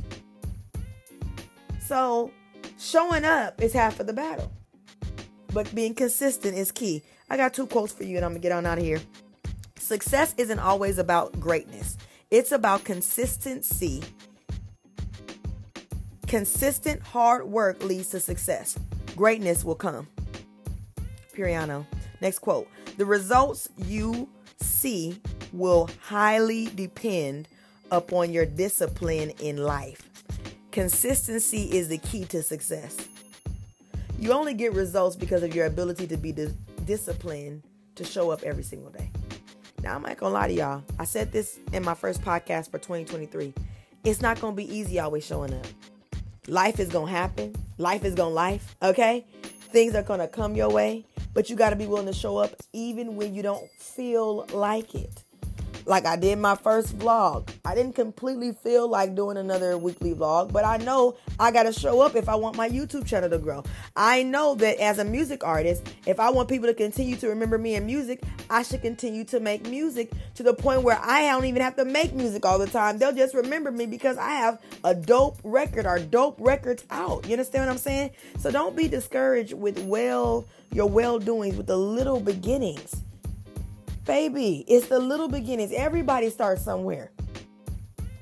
So, 1.87 2.31
showing 2.79 3.25
up 3.25 3.63
is 3.63 3.73
half 3.73 3.99
of 3.99 4.07
the 4.07 4.13
battle, 4.13 4.53
but 5.53 5.75
being 5.75 5.95
consistent 5.95 6.57
is 6.57 6.71
key. 6.71 7.03
I 7.33 7.39
got 7.39 7.55
two 7.55 7.67
quotes 7.67 7.95
for 7.95 8.05
you, 8.05 8.17
and 8.17 8.27
I'm 8.27 8.33
gonna 8.33 8.41
get 8.41 8.53
on 8.53 8.67
out 8.67 8.77
of 8.77 8.85
here. 8.85 9.01
Success 9.79 10.35
isn't 10.37 10.59
always 10.59 10.99
about 10.99 11.41
greatness. 11.41 11.97
It's 12.31 12.53
about 12.53 12.85
consistency. 12.85 14.03
Consistent 16.27 17.01
hard 17.01 17.47
work 17.47 17.83
leads 17.83 18.11
to 18.11 18.21
success. 18.21 18.79
Greatness 19.17 19.65
will 19.65 19.75
come. 19.75 20.09
Piriano. 21.35 21.87
Next 22.21 22.41
quote. 22.41 22.69
The 22.99 23.07
results 23.07 23.67
you 23.79 24.29
see 24.61 25.19
will 25.55 25.89
highly 26.03 26.67
depend 26.75 27.49
upon 27.91 28.31
your 28.31 28.45
discipline 28.45 29.31
in 29.41 29.57
life. 29.57 30.13
Consistency 30.71 31.73
is 31.73 31.89
the 31.89 31.97
key 31.97 32.27
to 32.27 32.43
success. 32.43 32.95
You 34.19 34.33
only 34.33 34.53
get 34.53 34.75
results 34.75 35.17
because 35.17 35.43
of 35.43 35.55
your 35.55 35.65
ability 35.65 36.07
to 36.09 36.19
be 36.19 36.33
di- 36.33 36.53
disciplined 36.85 37.63
to 37.95 38.05
show 38.05 38.31
up 38.31 38.43
every 38.43 38.63
single 38.63 38.91
day. 38.91 39.11
Now, 39.83 39.97
I'm 39.97 40.03
not 40.03 40.17
gonna 40.17 40.35
lie 40.35 40.49
to 40.49 40.55
y'all. 40.55 40.85
I 40.99 41.05
said 41.05 41.33
this 41.33 41.59
in 41.73 41.85
my 41.85 41.95
first 41.95 42.23
podcast 42.23 42.71
for 42.71 42.79
2023. 42.79 43.53
It's 44.05 44.21
not 44.21 44.41
gonna 44.41 44.55
be 44.55 44.73
easy 44.75 45.01
always 45.01 45.25
showing 45.25 45.53
up. 45.55 45.67
Life 46.47 46.81
is 46.81 46.89
gonna 46.89 47.11
happen. 47.11 47.55
Life 47.79 48.05
is 48.05 48.15
gonna 48.15 48.35
life, 48.35 48.77
okay? 48.83 49.25
Things 49.71 49.95
are 49.95 50.03
gonna 50.03 50.29
come 50.29 50.55
your 50.55 50.71
way, 50.71 51.05
but 51.35 51.51
you 51.51 51.57
gotta 51.57 51.77
be 51.77 51.87
willing 51.87 52.07
to 52.07 52.13
show 52.13 52.37
up 52.37 52.55
even 52.73 53.17
when 53.17 53.35
you 53.35 53.43
don't 53.43 53.71
feel 53.79 54.47
like 54.53 54.95
it 54.95 55.25
like 55.87 56.07
I 56.07 56.17
did 56.17 56.39
my 56.39 56.55
first 56.55 56.99
vlog. 56.99 57.49
I 57.65 57.75
didn't 57.75 57.95
completely 57.95 58.53
feel 58.53 58.89
like 58.89 59.15
doing 59.15 59.37
another 59.37 59.77
weekly 59.79 60.15
vlog, 60.15 60.53
but 60.53 60.65
I 60.65 60.77
know 60.79 61.17
I 61.39 61.51
got 61.51 61.65
to 61.65 61.73
show 61.73 62.01
up 62.01 62.17
if 62.17 62.29
I 62.29 62.35
want 62.35 62.57
my 62.57 62.69
YouTube 62.69 63.07
channel 63.07 63.31
to 63.31 63.39
grow. 63.39 63.65
I 63.97 64.23
know 64.23 64.55
that 64.57 64.79
as 64.79 64.99
a 64.99 65.05
music 65.05 65.45
artist, 65.45 65.95
if 66.07 66.21
I 66.21 66.31
want 66.31 66.49
people 66.49 66.69
to 66.69 66.75
continue 66.75 67.17
to 67.17 67.29
remember 67.29 67.59
me 67.59 67.75
in 67.75 67.87
music, 67.87 68.23
I 68.51 68.63
should 68.63 68.83
continue 68.83 69.25
to 69.25 69.41
make 69.41 69.67
music 69.69 70.11
to 70.35 70.43
the 70.43 70.55
point 70.55 70.83
where 70.83 71.01
I 71.03 71.23
don't 71.29 71.45
even 71.45 71.63
have 71.63 71.77
to 71.77 71.85
make 71.85 72.13
music 72.15 72.45
all 72.45 72.59
the 72.59 72.67
time. 72.67 72.99
They'll 72.99 73.15
just 73.15 73.35
remember 73.35 73.71
me 73.71 73.87
because 73.87 74.19
I 74.19 74.31
have 74.31 74.61
a 74.85 74.95
dope 74.95 75.39
record 75.45 75.87
or 75.87 75.99
dope 75.99 76.37
records 76.39 76.85
out. 76.91 77.27
You 77.27 77.33
understand 77.33 77.67
what 77.67 77.73
I'm 77.73 77.79
saying? 77.79 78.11
So 78.39 78.51
don't 78.51 78.77
be 78.77 78.89
discouraged 78.89 79.55
with 79.55 79.79
well 79.85 80.45
your 80.73 80.89
well 80.89 81.19
doings 81.19 81.57
with 81.57 81.67
the 81.67 81.77
little 81.77 82.21
beginnings 82.21 83.03
Baby, 84.05 84.65
it's 84.67 84.89
the 84.89 84.99
little 84.99 85.29
beginnings. 85.29 85.73
Everybody 85.73 86.29
starts 86.31 86.63
somewhere. 86.63 87.13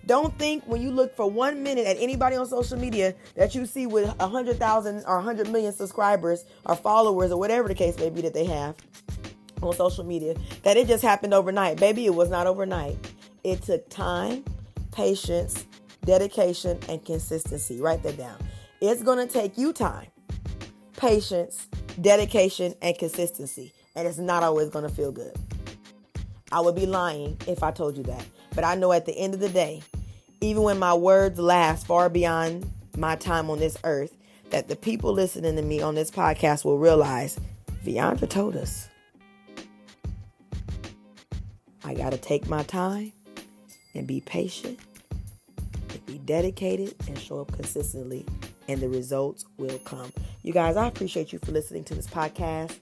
Don't 0.04 0.36
think 0.38 0.64
when 0.66 0.82
you 0.82 0.90
look 0.90 1.16
for 1.16 1.30
one 1.30 1.62
minute 1.62 1.86
at 1.86 1.96
anybody 1.98 2.36
on 2.36 2.44
social 2.44 2.76
media 2.76 3.14
that 3.36 3.54
you 3.54 3.64
see 3.64 3.86
with 3.86 4.06
100,000 4.18 5.04
or 5.06 5.16
100 5.16 5.50
million 5.50 5.72
subscribers 5.72 6.44
or 6.66 6.74
followers 6.74 7.30
or 7.30 7.38
whatever 7.38 7.68
the 7.68 7.74
case 7.74 7.96
may 7.98 8.10
be 8.10 8.20
that 8.22 8.34
they 8.34 8.44
have 8.44 8.74
on 9.62 9.74
social 9.74 10.04
media 10.04 10.34
that 10.64 10.76
it 10.76 10.86
just 10.86 11.02
happened 11.02 11.32
overnight. 11.32 11.78
Baby, 11.78 12.06
it 12.06 12.14
was 12.14 12.28
not 12.28 12.46
overnight. 12.46 12.96
It 13.44 13.62
took 13.62 13.88
time, 13.88 14.44
patience, 14.92 15.64
dedication, 16.04 16.78
and 16.88 17.02
consistency. 17.04 17.80
Write 17.80 18.02
that 18.02 18.18
down. 18.18 18.36
It's 18.80 19.02
going 19.02 19.26
to 19.26 19.32
take 19.32 19.56
you 19.56 19.72
time, 19.72 20.08
patience, 20.96 21.68
dedication, 22.00 22.74
and 22.82 22.98
consistency. 22.98 23.72
And 23.94 24.06
it's 24.06 24.18
not 24.18 24.42
always 24.42 24.70
going 24.70 24.88
to 24.88 24.94
feel 24.94 25.12
good. 25.12 25.36
I 26.52 26.60
would 26.60 26.74
be 26.74 26.86
lying 26.86 27.36
if 27.46 27.62
I 27.62 27.70
told 27.70 27.96
you 27.96 28.02
that. 28.04 28.24
But 28.54 28.64
I 28.64 28.74
know 28.74 28.92
at 28.92 29.06
the 29.06 29.16
end 29.16 29.34
of 29.34 29.40
the 29.40 29.48
day, 29.48 29.82
even 30.40 30.62
when 30.62 30.78
my 30.78 30.94
words 30.94 31.38
last 31.38 31.86
far 31.86 32.08
beyond 32.08 32.70
my 32.96 33.16
time 33.16 33.50
on 33.50 33.58
this 33.58 33.76
earth, 33.84 34.16
that 34.50 34.68
the 34.68 34.76
people 34.76 35.12
listening 35.12 35.56
to 35.56 35.62
me 35.62 35.80
on 35.80 35.94
this 35.94 36.10
podcast 36.10 36.64
will 36.64 36.78
realize 36.78 37.38
Viandra 37.84 38.28
told 38.28 38.56
us. 38.56 38.88
I 41.84 41.94
got 41.94 42.10
to 42.10 42.18
take 42.18 42.48
my 42.48 42.62
time 42.64 43.12
and 43.94 44.06
be 44.06 44.20
patient 44.20 44.78
and 45.90 46.06
be 46.06 46.18
dedicated 46.18 46.94
and 47.06 47.18
show 47.18 47.40
up 47.40 47.52
consistently, 47.52 48.26
and 48.68 48.80
the 48.80 48.88
results 48.88 49.44
will 49.56 49.78
come. 49.80 50.12
You 50.42 50.52
guys, 50.52 50.76
I 50.76 50.88
appreciate 50.88 51.32
you 51.32 51.38
for 51.38 51.52
listening 51.52 51.84
to 51.84 51.94
this 51.94 52.06
podcast. 52.06 52.76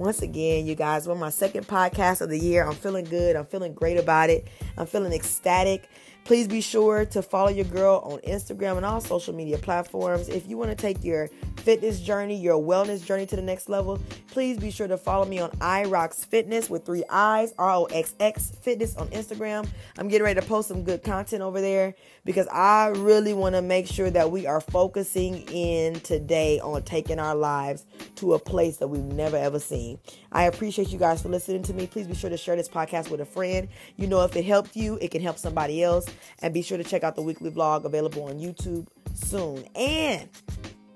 Once 0.00 0.22
again, 0.22 0.66
you 0.66 0.74
guys, 0.74 1.06
we're 1.06 1.14
my 1.14 1.28
second 1.28 1.68
podcast 1.68 2.22
of 2.22 2.30
the 2.30 2.38
year. 2.38 2.66
I'm 2.66 2.74
feeling 2.74 3.04
good. 3.04 3.36
I'm 3.36 3.44
feeling 3.44 3.74
great 3.74 3.98
about 3.98 4.30
it. 4.30 4.46
I'm 4.78 4.86
feeling 4.86 5.12
ecstatic. 5.12 5.90
Please 6.24 6.46
be 6.46 6.60
sure 6.60 7.04
to 7.06 7.22
follow 7.22 7.48
your 7.48 7.64
girl 7.64 8.00
on 8.04 8.20
Instagram 8.20 8.76
and 8.76 8.86
all 8.86 9.00
social 9.00 9.34
media 9.34 9.58
platforms. 9.58 10.28
If 10.28 10.48
you 10.48 10.56
want 10.56 10.70
to 10.70 10.76
take 10.76 11.02
your 11.02 11.28
fitness 11.56 12.00
journey, 12.00 12.36
your 12.36 12.60
wellness 12.62 13.04
journey 13.04 13.26
to 13.26 13.36
the 13.36 13.42
next 13.42 13.68
level, 13.68 13.98
please 14.28 14.56
be 14.56 14.70
sure 14.70 14.86
to 14.86 14.96
follow 14.96 15.24
me 15.24 15.40
on 15.40 15.50
iRocks 15.58 16.24
Fitness 16.24 16.70
with 16.70 16.86
three 16.86 17.02
I's, 17.10 17.52
R 17.58 17.70
O 17.70 17.84
X 17.86 18.14
X 18.20 18.52
Fitness 18.62 18.96
on 18.96 19.08
Instagram. 19.08 19.68
I'm 19.98 20.08
getting 20.08 20.24
ready 20.24 20.40
to 20.40 20.46
post 20.46 20.68
some 20.68 20.84
good 20.84 21.02
content 21.02 21.42
over 21.42 21.60
there 21.60 21.94
because 22.24 22.46
I 22.48 22.88
really 22.88 23.34
want 23.34 23.56
to 23.56 23.62
make 23.62 23.86
sure 23.88 24.10
that 24.10 24.30
we 24.30 24.46
are 24.46 24.60
focusing 24.60 25.42
in 25.48 25.98
today 26.00 26.60
on 26.60 26.82
taking 26.82 27.18
our 27.18 27.34
lives 27.34 27.86
to 28.16 28.34
a 28.34 28.38
place 28.38 28.76
that 28.76 28.88
we've 28.88 29.00
never 29.02 29.36
ever 29.36 29.58
seen. 29.58 29.98
I 30.30 30.44
appreciate 30.44 30.90
you 30.90 30.98
guys 30.98 31.22
for 31.22 31.28
listening 31.28 31.64
to 31.64 31.74
me. 31.74 31.86
Please 31.88 32.06
be 32.06 32.14
sure 32.14 32.30
to 32.30 32.36
share 32.36 32.54
this 32.54 32.68
podcast 32.68 33.10
with 33.10 33.20
a 33.20 33.26
friend. 33.26 33.68
You 33.96 34.06
know, 34.06 34.22
if 34.22 34.36
it 34.36 34.44
helped 34.44 34.76
you, 34.76 34.96
it 35.00 35.10
can 35.10 35.22
help 35.22 35.38
somebody 35.38 35.82
else. 35.82 36.06
And 36.40 36.54
be 36.54 36.62
sure 36.62 36.78
to 36.78 36.84
check 36.84 37.04
out 37.04 37.16
the 37.16 37.22
weekly 37.22 37.50
vlog 37.50 37.84
available 37.84 38.24
on 38.24 38.38
YouTube 38.38 38.86
soon. 39.14 39.64
And 39.74 40.28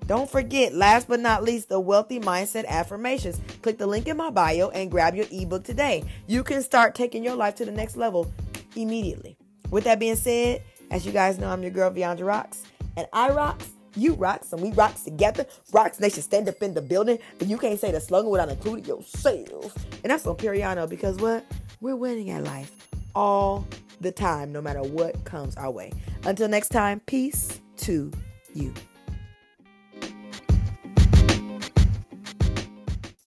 don't 0.07 0.29
forget, 0.29 0.73
last 0.73 1.07
but 1.07 1.19
not 1.19 1.43
least, 1.43 1.69
the 1.69 1.79
Wealthy 1.79 2.19
Mindset 2.19 2.65
Affirmations. 2.65 3.39
Click 3.61 3.77
the 3.77 3.87
link 3.87 4.07
in 4.07 4.17
my 4.17 4.29
bio 4.29 4.69
and 4.69 4.91
grab 4.91 5.15
your 5.15 5.25
ebook 5.31 5.63
today. 5.63 6.03
You 6.27 6.43
can 6.43 6.61
start 6.61 6.93
taking 6.93 7.23
your 7.23 7.35
life 7.35 7.55
to 7.55 7.65
the 7.65 7.71
next 7.71 7.95
level 7.97 8.31
immediately. 8.75 9.37
With 9.71 9.83
that 9.85 9.99
being 9.99 10.15
said, 10.15 10.61
as 10.91 11.05
you 11.05 11.11
guys 11.11 11.39
know, 11.39 11.49
I'm 11.49 11.63
your 11.63 11.71
girl, 11.71 11.89
Viandra 11.89 12.25
Rocks, 12.25 12.63
and 12.97 13.07
I 13.11 13.29
rocks, 13.29 13.69
you 13.95 14.13
rocks, 14.13 14.53
and 14.53 14.61
we 14.61 14.71
rocks 14.73 15.01
together. 15.01 15.47
Rocks 15.71 15.99
Nation 15.99 16.21
stand 16.21 16.47
up 16.47 16.61
in 16.61 16.75
the 16.75 16.81
building, 16.81 17.17
but 17.39 17.47
you 17.47 17.57
can't 17.57 17.79
say 17.79 17.91
the 17.91 17.99
slogan 17.99 18.29
without 18.29 18.49
including 18.49 18.85
yourself. 18.85 19.75
And 20.03 20.11
that's 20.11 20.27
on 20.27 20.35
Piriano 20.35 20.87
because 20.87 21.17
what? 21.17 21.45
We're 21.81 21.95
winning 21.95 22.29
at 22.29 22.43
life 22.43 22.71
all 23.15 23.67
the 24.05 24.11
time, 24.11 24.51
no 24.51 24.61
matter 24.61 24.81
what 24.81 25.25
comes 25.25 25.55
our 25.57 25.71
way. 25.71 25.91
Until 26.23 26.47
next 26.47 26.69
time, 26.69 27.01
peace 27.01 27.59
to 27.77 28.11
you. 28.53 28.73